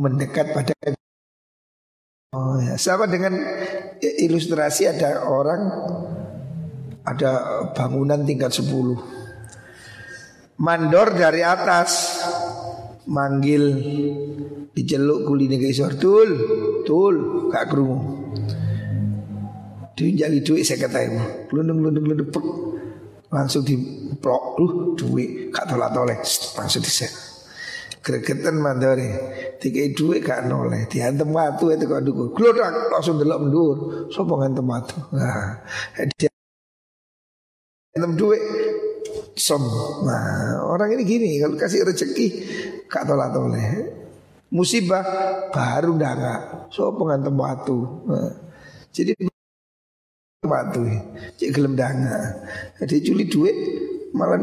Mendekat 0.00 0.56
pada 0.56 0.72
Oh 2.34 2.58
ya, 2.58 2.74
sama 2.74 3.06
dengan 3.06 3.38
ilustrasi 4.02 4.90
ada 4.90 5.22
orang 5.30 5.70
ada 7.06 7.30
bangunan 7.78 8.26
tingkat 8.26 8.50
10 8.50 8.74
mandor 10.58 11.14
dari 11.14 11.46
atas 11.46 12.18
manggil 13.06 13.62
diceluk 14.74 15.30
kuline 15.30 15.62
ke 15.62 15.70
isor 15.70 15.94
tul 15.94 16.28
tul 16.82 17.14
gak 17.54 17.70
krungu 17.70 18.34
diunjali 19.94 20.42
duit 20.42 20.66
saya 20.66 20.90
ibu 20.90 21.54
lundung 21.54 21.80
lundung 21.82 22.06
lundung 22.10 22.30
pek. 22.30 22.46
Langsung 23.34 23.66
diplok. 23.66 24.62
Lu 24.62 24.94
duit 24.94 25.50
gak 25.50 25.66
tolak 25.66 25.90
toleh 25.90 26.18
langsung 26.54 26.82
disek. 26.82 27.10
Gregetan 28.04 28.60
mandore 28.60 29.08
tiga 29.58 29.82
duit 29.90 30.22
gak 30.22 30.46
noleh. 30.46 30.86
Diantem 30.86 31.34
watu 31.34 31.74
itu 31.74 31.88
kok 31.88 32.04
dukur 32.06 32.30
glodak 32.30 32.94
langsung 32.94 33.18
delok 33.18 33.38
mendur 33.42 33.76
sapa 34.12 34.32
ngantem 34.38 34.66
watu? 34.66 34.98
Nah 35.18 35.66
dia 36.14 36.30
antem 37.96 38.14
duit 38.14 38.42
som. 39.34 39.62
Nah, 40.06 40.62
orang 40.70 40.94
ini 40.94 41.02
gini 41.02 41.30
kalau 41.42 41.58
kasih 41.58 41.82
rezeki 41.82 42.26
kak 42.86 43.02
tolak 43.02 43.34
toleh. 43.34 43.66
Musibah 44.54 45.02
baru 45.50 45.98
danga. 45.98 46.66
So 46.70 46.94
pengantem 46.94 47.34
waktu. 47.34 47.74
Nah, 48.06 48.30
jadi 48.94 49.10
waktu 50.44 50.80
cek 51.40 51.50
gelem 51.50 51.74
danga. 51.74 52.44
Jadi 52.78 53.02
culi 53.02 53.24
duit 53.26 53.56
malah 54.14 54.40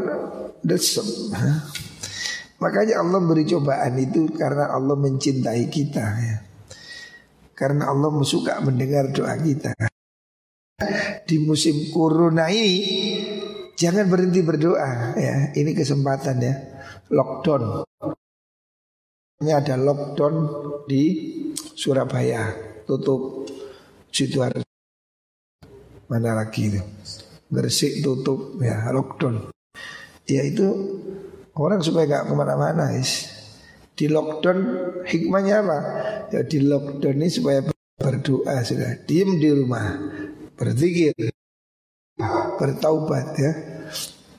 desem. 0.60 1.06
Makanya 2.62 3.02
Allah 3.02 3.18
beri 3.22 3.42
cobaan 3.46 3.98
itu 3.98 4.30
karena 4.34 4.70
Allah 4.70 4.94
mencintai 4.94 5.66
kita 5.66 6.06
ya. 6.18 6.36
Karena 7.58 7.90
Allah 7.90 8.10
suka 8.22 8.58
mendengar 8.62 9.10
doa 9.10 9.34
kita. 9.38 9.74
Di 11.22 11.38
musim 11.38 11.94
corona 11.94 12.50
ini 12.50 12.82
Jangan 13.82 14.06
berhenti 14.06 14.40
berdoa 14.46 15.18
ya. 15.18 15.50
Ini 15.58 15.74
kesempatan 15.74 16.36
ya. 16.38 16.54
Lockdown. 17.10 17.82
Ini 19.42 19.50
ada 19.50 19.74
lockdown 19.74 20.34
di 20.86 21.02
Surabaya. 21.74 22.54
Tutup 22.86 23.50
Sidoarjo. 24.14 24.71
Mana 26.10 26.34
lagi 26.34 26.72
itu? 26.72 26.82
Gresik 27.52 28.00
tutup 28.00 28.56
ya 28.64 28.88
lockdown. 28.90 29.52
Ya 30.24 30.40
itu 30.46 30.66
orang 31.58 31.84
supaya 31.84 32.08
nggak 32.08 32.24
ke 32.30 32.34
mana-mana 32.34 32.96
is. 32.96 33.28
Di 33.92 34.08
lockdown 34.08 34.58
hikmahnya 35.04 35.60
apa? 35.60 35.78
Ya 36.32 36.40
di 36.42 36.64
lockdown 36.64 37.16
ini 37.20 37.28
supaya 37.28 37.60
berdoa 38.00 38.64
sudah. 38.64 39.04
Diem 39.04 39.36
di 39.36 39.52
rumah. 39.52 40.00
Berzikir. 40.56 41.12
Bertaubat 42.56 43.36
ya. 43.36 43.52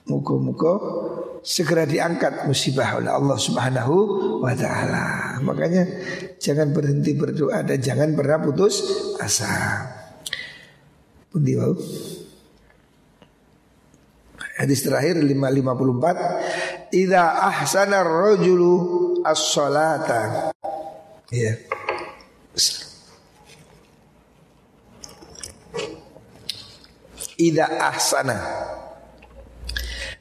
Muka-muka 0.09 0.73
segera 1.43 1.83
diangkat 1.83 2.47
musibah 2.47 2.97
oleh 2.97 3.11
Allah 3.11 3.37
Subhanahu 3.37 3.95
wa 4.43 4.51
taala. 4.55 5.37
Makanya 5.43 5.83
jangan 6.39 6.71
berhenti 6.71 7.13
berdoa 7.13 7.61
dan 7.61 7.79
jangan 7.79 8.15
pernah 8.15 8.39
putus 8.41 8.83
asa. 9.19 10.02
Pundi 11.33 11.57
wau? 11.57 11.73
Hadis 14.53 14.85
terakhir 14.85 15.17
554 15.17 16.93
Idza 16.93 17.23
ahsana 17.41 18.05
ar-rajulu 18.05 18.73
as-salata. 19.25 20.53
Ya. 21.33 21.57
Ida 27.41 27.65
ahsana 27.81 28.37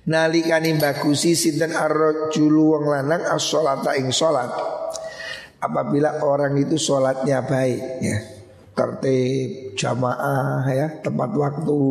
nalikani 0.08 0.74
bagusi 0.80 1.38
sinten 1.38 1.76
arrojulu 1.76 2.74
wong 2.74 2.84
lanang 2.90 3.22
as-sholata 3.22 3.94
ing 3.94 4.10
sholat 4.10 4.50
apabila 5.62 6.24
orang 6.26 6.58
itu 6.58 6.74
sholatnya 6.74 7.46
baik 7.46 7.82
ya 8.02 8.16
tertib 8.72 9.76
jamaah 9.76 10.64
ya 10.68 10.88
tepat 11.04 11.30
waktu. 11.36 11.82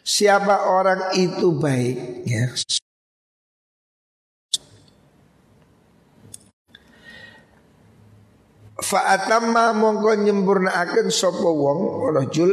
Siapa 0.00 0.72
orang 0.72 1.12
itu 1.18 1.52
baik 1.56 2.24
ya? 2.24 2.48
Fa'atamma 8.76 9.72
mongko 9.72 10.20
nyempurnaaken 10.20 11.08
sapa 11.08 11.48
wong 11.48 12.12
rajul 12.12 12.52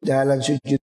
dalam 0.00 0.40
sujud 0.40 0.80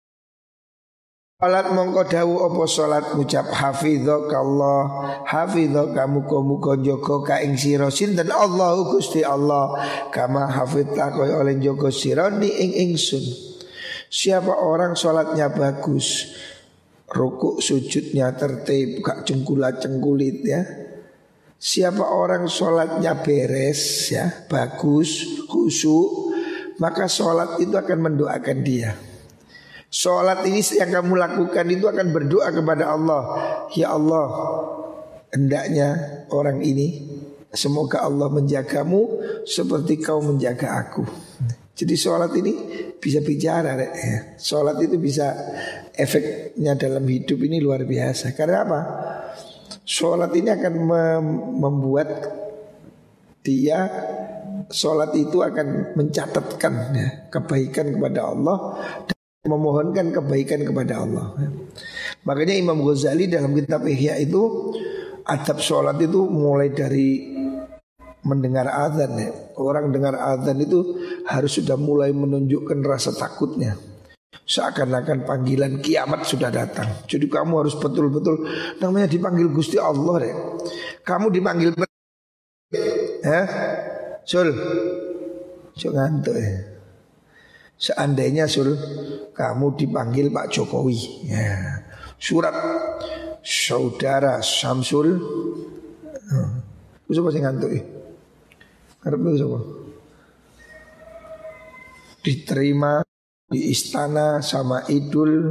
Salat 1.43 1.75
mongko 1.75 2.07
dawu 2.07 2.47
apa 2.47 2.63
salat 2.71 3.19
ngucap 3.19 3.51
hafizakallah 3.51 4.83
hafizaka 5.27 6.07
muga-muga 6.07 6.79
jaga 6.79 7.19
ka 7.27 7.37
ing 7.43 7.59
sira. 7.59 7.91
Sinten? 7.91 8.31
Allahu 8.31 8.95
Gusti 8.95 9.27
Allah. 9.27 9.75
Kama 10.15 10.47
hafizta 10.47 11.11
kaya 11.11 11.43
oleh 11.43 11.59
jaga 11.59 11.91
sira 11.91 12.31
ni 12.31 12.47
ing 12.47 12.95
ingsun. 12.95 13.27
Siapa 14.07 14.55
orang 14.55 14.95
sholatnya 14.95 15.51
bagus 15.51 16.31
Rukuk 17.11 17.59
sujudnya 17.59 18.39
tertib 18.39 19.03
Gak 19.03 19.27
cengkulat 19.27 19.83
cengkulit 19.83 20.47
ya. 20.47 20.63
Siapa 21.59 22.07
orang 22.07 22.47
sholatnya 22.47 23.19
beres 23.19 24.13
ya 24.13 24.47
Bagus 24.47 25.43
Khusyuk 25.49 26.37
Maka 26.77 27.09
sholat 27.09 27.57
itu 27.59 27.73
akan 27.73 27.99
mendoakan 28.05 28.59
dia 28.61 29.12
Sholat 29.93 30.41
ini 30.49 30.65
yang 30.73 30.89
kamu 30.89 31.21
lakukan 31.21 31.69
itu 31.69 31.85
akan 31.85 32.17
berdoa 32.17 32.49
kepada 32.49 32.97
Allah. 32.97 33.23
Ya 33.77 33.93
Allah 33.93 34.27
Hendaknya 35.29 35.89
orang 36.33 36.65
ini 36.65 37.13
Semoga 37.53 38.01
Allah 38.01 38.33
menjagamu 38.33 39.21
Seperti 39.45 40.01
kau 40.01 40.25
menjaga 40.25 40.81
aku. 40.81 41.05
Jadi 41.77 41.93
sholat 41.93 42.33
ini 42.41 42.53
bisa 42.97 43.21
bicara 43.21 43.77
ya. 43.77 44.41
Sholat 44.41 44.81
itu 44.81 44.97
bisa 44.97 45.29
Efeknya 45.93 46.73
dalam 46.81 47.05
hidup 47.05 47.37
ini 47.45 47.61
luar 47.61 47.85
biasa. 47.85 48.33
Karena 48.33 48.65
apa? 48.65 48.81
Sholat 49.85 50.33
ini 50.33 50.49
akan 50.57 50.75
membuat 51.61 52.09
Dia 53.45 53.85
Sholat 54.73 55.13
itu 55.21 55.45
akan 55.45 55.93
mencatatkan 56.01 56.73
ya, 56.97 57.09
Kebaikan 57.29 57.93
kepada 57.93 58.33
Allah 58.33 58.57
memohonkan 59.43 60.15
kebaikan 60.15 60.63
kepada 60.63 61.03
Allah. 61.03 61.35
Makanya 62.23 62.55
Imam 62.55 62.79
Ghazali 62.87 63.27
dalam 63.27 63.51
kitab 63.59 63.83
Ihya 63.83 64.23
itu 64.23 64.71
adab 65.27 65.59
sholat 65.59 65.99
itu 65.99 66.23
mulai 66.31 66.71
dari 66.71 67.35
mendengar 68.23 68.71
azan 68.71 69.19
ya. 69.19 69.31
Orang 69.59 69.91
dengar 69.91 70.15
azan 70.15 70.63
itu 70.63 70.95
harus 71.27 71.59
sudah 71.59 71.75
mulai 71.75 72.15
menunjukkan 72.15 72.79
rasa 72.87 73.11
takutnya. 73.19 73.75
Seakan-akan 74.43 75.27
panggilan 75.27 75.83
kiamat 75.83 76.27
sudah 76.27 76.51
datang. 76.51 77.03
Jadi 77.11 77.27
kamu 77.27 77.67
harus 77.67 77.75
betul-betul 77.79 78.47
namanya 78.79 79.11
dipanggil 79.11 79.51
Gusti 79.51 79.79
Allah 79.79 80.23
deh. 80.23 80.35
Kamu 81.03 81.35
dipanggil 81.35 81.75
ya. 83.23 83.43
Sul. 84.23 84.55
Jangan 85.75 86.23
ngantuk 86.23 86.37
ya. 86.39 86.72
Seandainya 87.83 88.47
sul 88.47 88.79
kamu 89.35 89.75
dipanggil 89.75 90.31
Pak 90.31 90.55
Jokowi, 90.55 91.27
ya. 91.27 91.83
surat 92.15 92.55
saudara 93.43 94.39
Samsul, 94.39 95.19
hmm. 96.31 96.51
siapa 97.11 97.29
sih 97.35 97.43
ngantuk 97.43 97.71
ya? 97.75 97.83
Karena 99.03 99.35
siapa? 99.35 99.59
Diterima 102.23 103.03
di 103.51 103.75
istana 103.75 104.39
sama 104.39 104.87
Idul 104.87 105.51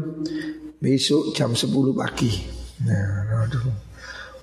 besok 0.79 1.35
jam 1.35 1.51
10 1.51 1.67
pagi. 1.91 2.31
Nah. 2.87 3.43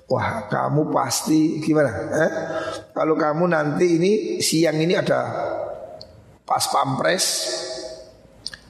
Wah 0.09 0.45
kamu 0.45 0.93
pasti 0.93 1.57
gimana? 1.57 1.89
Eh? 2.13 2.31
Kalau 2.93 3.17
kamu 3.17 3.49
nanti 3.49 3.97
ini 3.97 4.11
siang 4.41 4.77
ini 4.77 4.93
ada 4.93 5.21
pas 6.45 6.65
pampres 6.69 7.25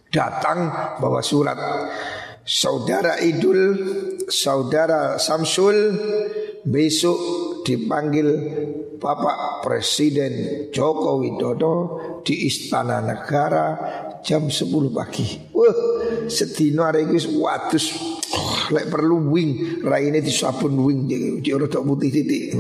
datang 0.10 0.74
bawa 0.98 1.22
surat 1.22 1.58
saudara 2.42 3.22
Idul, 3.22 3.78
saudara 4.26 5.22
Samsul 5.22 5.78
besok 6.66 7.18
dipanggil 7.64 8.28
Bapak 9.00 9.64
Presiden 9.64 10.68
Joko 10.76 11.24
Widodo 11.24 11.76
di 12.26 12.50
Istana 12.50 13.00
Negara 13.00 13.78
jam 14.20 14.52
10 14.52 14.68
pagi. 14.92 15.40
Wah, 15.56 15.76
sedino 16.28 16.84
hari 16.84 17.08
ini 17.08 17.40
watus 17.40 17.96
lek 18.70 18.92
perlu 18.92 19.32
wing 19.32 19.82
raine 19.88 20.20
disabun 20.20 20.76
wing 20.84 21.00
di 21.08 21.50
rodok 21.56 21.86
putih 21.86 22.12
titik. 22.12 22.60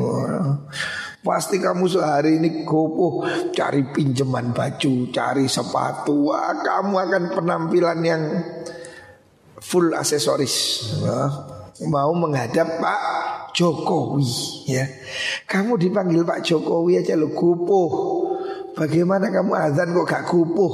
Pasti 1.19 1.59
kamu 1.59 1.83
sehari 1.91 2.39
ini 2.39 2.63
kopo 2.63 3.27
cari 3.51 3.83
pinjaman 3.91 4.55
baju, 4.55 5.11
cari 5.11 5.51
sepatu. 5.51 6.31
Wah, 6.31 6.55
kamu 6.63 6.95
akan 6.95 7.23
penampilan 7.35 7.99
yang 8.07 8.23
full 9.59 9.91
aksesoris. 9.91 10.55
Wah, 11.03 11.31
mau 11.91 12.15
menghadap 12.15 12.79
Pak 12.79 13.01
Jokowi 13.51 14.31
ya. 14.71 14.87
Kamu 15.43 15.75
dipanggil 15.75 16.23
Pak 16.23 16.39
Jokowi 16.39 17.03
aja 17.03 17.19
lo 17.19 17.35
kupuh. 17.35 17.91
Bagaimana 18.79 19.27
kamu 19.27 19.51
azan 19.59 19.91
kok 19.91 20.07
gak 20.07 20.23
kupuh? 20.23 20.73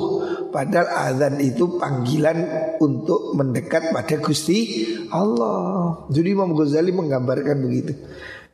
Padahal 0.54 1.10
azan 1.10 1.42
itu 1.42 1.82
panggilan 1.82 2.38
untuk 2.78 3.34
mendekat 3.34 3.90
pada 3.90 4.22
Gusti 4.22 4.86
Allah. 5.10 6.06
Jadi 6.14 6.38
Imam 6.38 6.54
Ghazali 6.54 6.94
menggambarkan 6.94 7.58
begitu. 7.66 7.98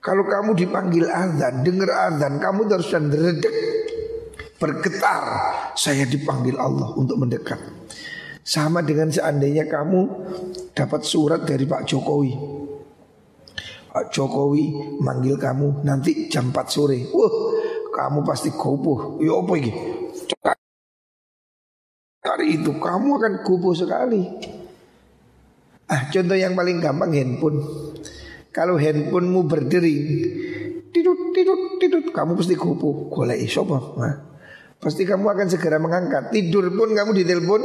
Kalau 0.02 0.26
kamu 0.26 0.58
dipanggil 0.58 1.06
azan, 1.06 1.62
dengar 1.62 2.10
azan, 2.10 2.41
kamu 2.41 2.66
harus 2.74 2.89
dan 2.89 3.14
redek 3.14 3.54
bergetar. 4.58 5.24
Saya 5.78 6.10
dipanggil 6.10 6.58
Allah 6.58 6.89
untuk 6.97 7.22
mendekat. 7.22 7.62
Sama 8.41 8.82
dengan 8.82 9.14
seandainya 9.14 9.70
kamu 9.70 10.02
dapat 10.74 11.06
surat 11.06 11.45
dari 11.45 11.70
Pak 11.70 11.86
Jokowi. 11.86 12.34
Pak 13.93 14.10
Jokowi 14.10 14.97
manggil 15.06 15.38
kamu 15.38 15.86
nanti 15.86 16.26
jam 16.34 16.49
4 16.49 16.66
sore. 16.66 17.06
Wah, 17.14 17.34
kamu 17.93 18.26
pasti 18.26 18.49
kupuh. 18.49 19.22
Ya 19.22 19.38
apa 19.38 19.54
ini? 19.54 19.72
Hari 22.26 22.47
itu 22.58 22.74
kamu 22.74 23.10
akan 23.22 23.34
kupuh 23.45 23.78
sekali. 23.78 24.26
Ah, 25.86 26.10
contoh 26.10 26.38
yang 26.39 26.58
paling 26.58 26.82
gampang 26.82 27.12
handphone. 27.14 27.62
Kalau 28.52 28.76
handphonemu 28.76 29.41
berdering, 29.47 30.04
tidut 30.91 31.32
tidut 31.32 31.80
tidut, 31.80 32.06
kamu 32.12 32.36
pasti 32.36 32.60
kupu, 32.60 33.08
golek 33.08 33.47
sapa? 33.47 33.80
Nah, 33.95 34.16
pasti 34.76 35.08
kamu 35.08 35.24
akan 35.24 35.47
segera 35.47 35.80
mengangkat. 35.80 36.36
Tidur 36.36 36.68
pun 36.76 36.91
kamu 36.91 37.16
ditelepon, 37.16 37.62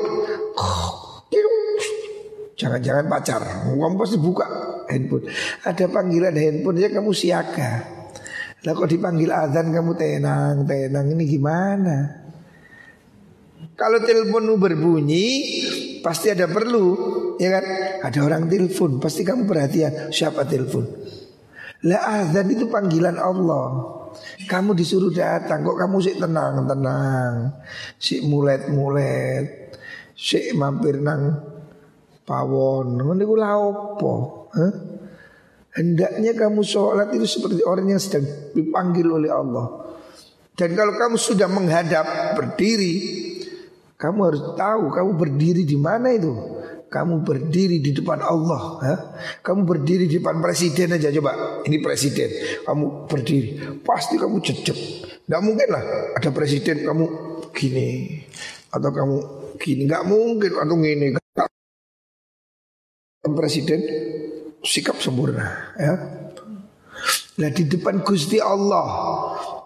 jangan-jangan 2.54 3.10
pacar, 3.10 3.42
kamu 3.66 3.98
pasti 3.98 4.16
buka 4.22 4.46
handphone. 4.86 5.26
Ada 5.66 5.90
panggilan 5.90 6.38
handphone 6.38 6.78
ya 6.78 6.88
kamu 6.94 7.10
siaga. 7.10 7.70
Lah 8.62 8.72
kok 8.74 8.86
dipanggil 8.86 9.30
azan 9.34 9.74
kamu 9.74 9.92
tenang, 9.98 10.62
tenang 10.70 11.06
ini 11.10 11.24
gimana? 11.26 11.98
Kalau 13.74 13.98
teleponmu 14.00 14.54
berbunyi, 14.56 15.26
pasti 16.00 16.32
ada 16.32 16.46
perlu, 16.46 16.94
ya 17.40 17.48
kan? 17.60 17.64
Ada 18.06 18.18
orang 18.24 18.48
telepon, 18.50 18.98
pasti 19.00 19.22
kamu 19.24 19.48
perhatian 19.48 20.12
siapa 20.12 20.44
telepon. 20.44 20.84
Lah 21.86 22.24
azan 22.24 22.50
itu 22.50 22.66
panggilan 22.66 23.20
Allah. 23.20 23.94
Kamu 24.48 24.72
disuruh 24.72 25.12
datang, 25.12 25.60
kok 25.60 25.76
kamu 25.76 25.96
sih 26.00 26.16
tenang, 26.16 26.64
tenang, 26.64 27.52
sih 28.00 28.24
mulet 28.24 28.64
mulet, 28.72 29.76
sih 30.16 30.56
mampir 30.56 31.04
nang 31.04 31.36
pawon, 32.24 32.96
niku 32.96 33.36
opo? 33.36 34.14
Huh? 34.56 34.72
Hendaknya 35.76 36.32
kamu 36.32 36.64
sholat 36.64 37.12
itu 37.12 37.28
seperti 37.28 37.60
orang 37.60 37.92
yang 37.92 38.00
sedang 38.00 38.24
dipanggil 38.56 39.04
oleh 39.12 39.28
Allah. 39.28 39.84
Dan 40.56 40.72
kalau 40.72 40.96
kamu 40.96 41.20
sudah 41.20 41.52
menghadap 41.52 42.32
berdiri, 42.32 42.96
kamu 44.00 44.18
harus 44.24 44.42
tahu 44.56 44.88
kamu 44.88 45.10
berdiri 45.20 45.62
di 45.68 45.76
mana 45.76 46.16
itu. 46.16 46.32
Kamu 46.96 47.28
berdiri 47.28 47.84
di 47.84 47.92
depan 47.92 48.24
Allah. 48.24 48.62
Ya? 48.80 48.96
Kamu 49.44 49.68
berdiri 49.68 50.08
di 50.08 50.16
depan 50.16 50.40
presiden 50.40 50.96
aja 50.96 51.12
coba. 51.12 51.60
Ini 51.68 51.76
presiden. 51.84 52.32
Kamu 52.64 53.04
berdiri. 53.04 53.50
Pasti 53.84 54.16
kamu 54.16 54.40
jejak. 54.40 54.78
Tidak 55.28 55.40
mungkin 55.44 55.68
lah 55.68 55.84
ada 56.16 56.32
presiden 56.32 56.88
kamu 56.88 57.04
gini 57.52 58.16
atau 58.72 58.88
kamu 58.88 59.16
gini. 59.60 59.84
Nggak 59.84 60.04
mungkin 60.08 60.52
atau 60.56 60.76
gini. 60.80 61.06
presiden 63.26 63.82
sikap 64.64 65.02
sempurna 65.02 65.74
ya. 65.76 65.94
Nah 67.42 67.50
di 67.50 67.66
depan 67.66 68.00
Gusti 68.06 68.38
Allah 68.38 68.86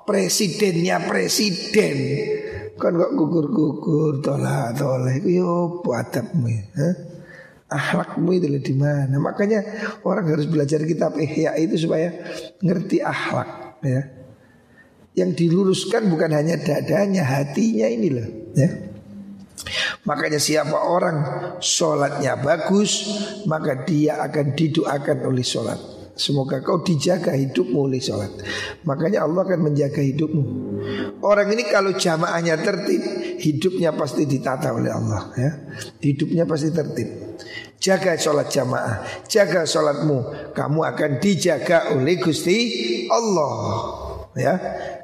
presidennya 0.09 1.05
presiden 1.07 1.97
kan 2.81 2.97
kok 2.97 3.13
gugur-gugur 3.13 4.25
tolak 4.25 4.73
tolak 4.81 5.21
itu 5.21 5.45
yo 5.45 5.85
adabmu 5.85 6.49
ya. 6.49 6.89
Akhlakmu 7.71 8.35
itu 8.35 8.51
di 8.59 8.75
mana? 8.75 9.15
Makanya 9.23 9.63
orang 10.03 10.27
harus 10.27 10.51
belajar 10.51 10.83
kitab 10.83 11.15
Ihya 11.15 11.55
itu 11.55 11.87
supaya 11.87 12.11
ngerti 12.59 12.99
akhlak 12.99 13.79
ya. 13.87 14.03
Yang 15.15 15.31
diluruskan 15.39 16.11
bukan 16.11 16.35
hanya 16.35 16.59
dadanya, 16.59 17.23
hatinya 17.23 17.87
ini 17.87 18.09
loh 18.11 18.29
ya. 18.59 18.91
Makanya 20.09 20.41
siapa 20.41 20.89
orang 20.89 21.17
sholatnya 21.61 22.41
bagus 22.41 23.13
Maka 23.45 23.85
dia 23.85 24.25
akan 24.25 24.57
didoakan 24.57 25.29
oleh 25.29 25.45
sholat 25.45 25.77
Semoga 26.17 26.61
kau 26.61 26.81
dijaga 26.81 27.37
hidupmu 27.37 27.85
oleh 27.89 28.01
sholat 28.01 28.33
Makanya 28.89 29.25
Allah 29.29 29.45
akan 29.45 29.61
menjaga 29.73 30.01
hidupmu 30.01 30.45
Orang 31.21 31.53
ini 31.53 31.69
kalau 31.69 31.93
jamaahnya 31.93 32.57
tertib 32.61 33.03
Hidupnya 33.41 33.93
pasti 33.97 34.29
ditata 34.29 34.73
oleh 34.73 34.93
Allah 34.93 35.33
ya. 35.37 35.51
Hidupnya 36.01 36.45
pasti 36.45 36.69
tertib 36.73 37.30
Jaga 37.81 38.13
sholat 38.21 38.53
jamaah 38.53 39.25
Jaga 39.25 39.65
sholatmu 39.65 40.53
Kamu 40.53 40.81
akan 40.85 41.17
dijaga 41.17 41.97
oleh 41.97 42.21
Gusti 42.21 42.57
Allah 43.09 43.53
Ya, 44.37 44.55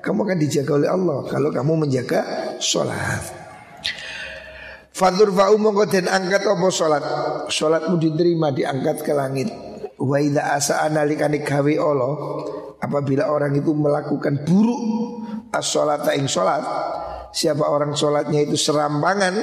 Kamu 0.05 0.29
akan 0.29 0.39
dijaga 0.39 0.77
oleh 0.77 0.89
Allah 0.93 1.25
Kalau 1.25 1.49
kamu 1.49 1.89
menjaga 1.89 2.21
sholat 2.61 3.47
Fadur 4.97 5.29
fa'u 5.29 5.61
angkat 5.61 6.43
apa 6.49 6.69
salat. 6.73 7.05
Salatmu 7.53 8.01
diterima 8.01 8.49
diangkat 8.49 9.05
ke 9.05 9.13
langit. 9.13 9.53
Wa 10.01 10.17
idza 10.17 10.57
asa 10.57 10.75
analikane 10.89 11.45
gawe 11.45 11.75
Allah 11.77 12.13
apabila 12.81 13.29
orang 13.29 13.53
itu 13.61 13.77
melakukan 13.77 14.41
buruk 14.49 14.81
as-salata 15.53 16.17
ing 16.17 16.33
salat. 16.33 16.65
Siapa 17.29 17.61
orang 17.69 17.93
sholatnya 17.93 18.49
itu 18.49 18.57
serampangan 18.57 19.37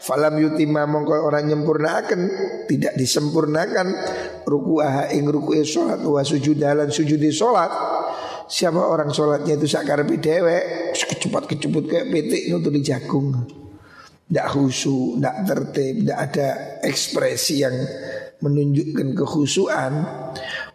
Falam 0.00 0.40
yutima 0.40 0.88
mongko 0.88 1.12
orang 1.12 1.52
nyempurnakan 1.52 2.20
Tidak 2.64 2.96
disempurnakan. 2.96 3.86
Ruku'aha 4.48 5.12
ing 5.12 5.28
ruku'i 5.28 5.62
sholat 5.62 6.00
Wa 6.00 6.24
sujudalan 6.24 6.88
sujudi 6.88 7.28
sholat. 7.28 7.70
Siapa 8.50 8.82
orang 8.82 9.14
sholatnya 9.14 9.54
itu 9.60 9.70
sakar 9.70 10.02
dewe 10.02 10.90
Kecepat-keceput 10.96 11.84
kayak 11.86 12.06
petik 12.10 12.42
itu 12.48 12.70
di 12.72 12.80
jagung. 12.80 13.44
Tidak 14.30 14.46
khusyuk, 14.46 15.18
tidak 15.18 15.36
tertib, 15.42 15.94
tidak 16.06 16.18
ada 16.30 16.48
ekspresi 16.86 17.66
yang 17.66 17.74
menunjukkan 18.38 19.18
kekhusuan. 19.18 19.92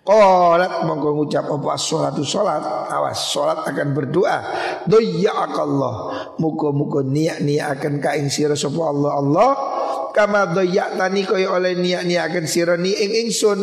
Qolat 0.06 0.86
mongko 0.86 1.18
ngucap 1.18 1.50
apa? 1.50 1.74
As-sholatu 1.74 2.22
sholat 2.22 2.62
Awas 2.94 3.34
sholat 3.34 3.66
akan 3.66 3.88
berdoa. 3.90 4.38
Doya'akallah 4.86 5.94
Muka-muka 6.38 7.02
niat-niat 7.02 7.82
akan 7.82 7.98
kain 7.98 8.30
sirah 8.30 8.54
sopa 8.54 8.94
Allah. 8.94 9.12
Allah 9.18 9.52
Kama 10.14 10.54
doya'tani 10.54 11.26
kaya 11.26 11.50
oleh 11.50 11.74
niat-niat 11.74 12.46
sirah 12.46 12.78
ni 12.78 12.94
ing 12.94 13.26
ingsun. 13.26 13.58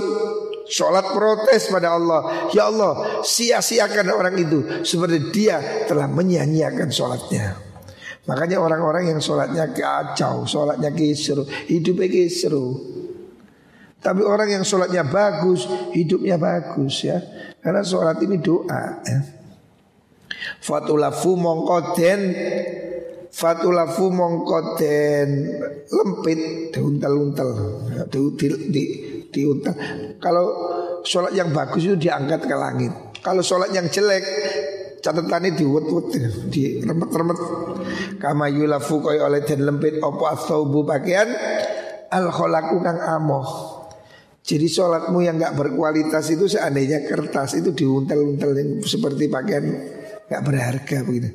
Sholat 0.67 1.15
protes 1.15 1.71
pada 1.71 1.95
Allah. 1.95 2.51
Ya 2.51 2.67
Allah 2.67 3.23
sia-siakan 3.23 4.11
orang 4.11 4.35
itu 4.35 4.83
Seperti 4.83 5.31
dia 5.31 5.87
telah 5.87 6.11
menyia-nyiakan 6.11 6.91
sholatnya 6.91 7.73
Makanya 8.23 8.63
orang-orang 8.63 9.11
yang 9.11 9.19
sholatnya 9.19 9.75
kacau, 9.75 10.47
sholatnya 10.47 10.95
kisru, 10.95 11.43
hidupnya 11.67 12.07
kisru. 12.07 12.79
Tapi 14.03 14.21
orang 14.27 14.51
yang 14.51 14.65
sholatnya 14.67 15.07
bagus, 15.07 15.71
hidupnya 15.95 16.35
bagus 16.35 17.07
ya. 17.07 17.23
Karena 17.63 17.87
sholat 17.87 18.19
ini 18.19 18.43
doa 18.43 18.83
ya. 19.07 19.21
Fatulafu 20.59 21.39
mongkoden 21.39 22.21
Fatulafu 23.31 24.11
mongkoden 24.11 25.29
Lempit 25.87 26.41
Diuntal-untal 26.75 27.51
di, 28.11 28.83
di, 29.31 29.43
Kalau 30.19 30.47
sholat 31.07 31.33
yang 31.39 31.55
bagus 31.55 31.87
itu 31.87 31.95
diangkat 31.95 32.43
ke 32.43 32.57
langit 32.59 32.93
Kalau 33.23 33.39
sholat 33.39 33.71
yang 33.71 33.87
jelek 33.87 34.27
Catatannya 35.03 35.55
diwet-wet 35.55 36.07
Di 36.51 36.83
remet-remet 36.83 37.39
kama 38.23 38.47
yulafu 38.47 39.03
kaya 39.03 39.27
oleh 39.27 39.43
den 39.43 39.67
lempit 39.67 39.99
apa 39.99 40.39
athaubu 40.39 40.87
pakaian 40.87 41.27
al 42.07 42.31
kang 42.31 42.99
amoh 43.03 43.72
jadi 44.43 44.67
sholatmu 44.67 45.23
yang 45.23 45.39
nggak 45.39 45.55
berkualitas 45.55 46.35
itu 46.35 46.51
seandainya 46.51 47.07
kertas 47.07 47.55
itu 47.55 47.71
diuntel-untel 47.71 48.83
seperti 48.83 49.31
pakaian 49.31 49.65
nggak 50.27 50.43
berharga 50.43 50.99
begitu, 51.07 51.31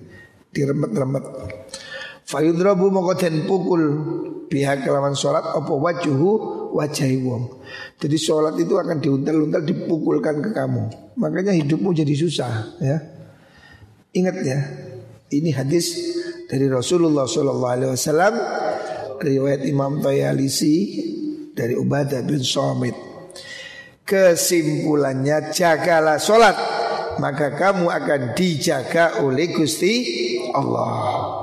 diremet-remet. 0.51 1.25
Fayudrabu 2.27 2.91
moko 2.91 3.15
den 3.15 3.47
pukul 3.47 3.83
pihak 4.51 4.83
kelawan 4.83 5.15
sholat 5.15 5.47
apa 5.55 5.71
wajuhu 5.71 6.31
wajahi 6.75 7.23
wong. 7.23 7.63
Jadi 7.95 8.17
sholat 8.19 8.59
itu 8.59 8.75
akan 8.75 8.99
diuntel-untel 8.99 9.63
dipukulkan 9.63 10.43
ke 10.43 10.51
kamu. 10.51 11.15
Makanya 11.15 11.55
hidupmu 11.55 11.95
jadi 11.95 12.11
susah 12.11 12.75
ya. 12.83 12.99
Ingat 14.11 14.35
ya, 14.43 14.59
ini 15.31 15.55
hadis 15.55 15.95
dari 16.51 16.67
Rasulullah 16.67 17.23
Shallallahu 17.23 17.71
Alaihi 17.71 17.91
Wasallam 17.95 18.33
riwayat 19.23 19.63
Imam 19.63 20.03
Tayalisi 20.03 20.75
dari 21.57 21.73
Ubadah 21.73 22.21
bin 22.21 22.45
Somit 22.45 22.93
kesimpulannya 24.05 25.49
jagalah 25.51 26.21
sholat 26.21 26.55
maka 27.17 27.57
kamu 27.57 27.89
akan 27.89 28.21
dijaga 28.37 29.25
oleh 29.25 29.51
Gusti 29.51 29.93
Allah. 30.53 31.33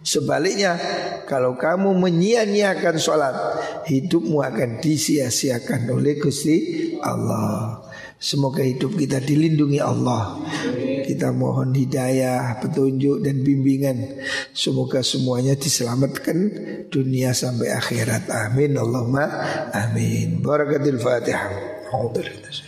Sebaliknya 0.00 0.80
kalau 1.28 1.60
kamu 1.60 1.92
menyia-nyiakan 1.92 2.96
sholat 2.96 3.36
Hidupmu 3.84 4.40
akan 4.40 4.80
disia-siakan 4.80 5.92
oleh 5.92 6.16
Gusti 6.16 6.96
Allah. 7.04 7.84
Semoga 8.16 8.64
hidup 8.64 8.98
kita 8.98 9.20
dilindungi 9.22 9.78
Allah 9.78 10.42
kita 11.08 11.32
mohon 11.32 11.72
hidayah, 11.72 12.60
petunjuk 12.60 13.24
dan 13.24 13.40
bimbingan. 13.40 14.20
Semoga 14.52 15.00
semuanya 15.00 15.56
diselamatkan 15.56 16.36
dunia 16.92 17.32
sampai 17.32 17.72
akhirat. 17.72 18.28
Amin. 18.28 18.76
Allahumma 18.76 19.24
amin. 19.72 20.44
Barakatul 20.44 21.00
Fatihah. 21.00 22.67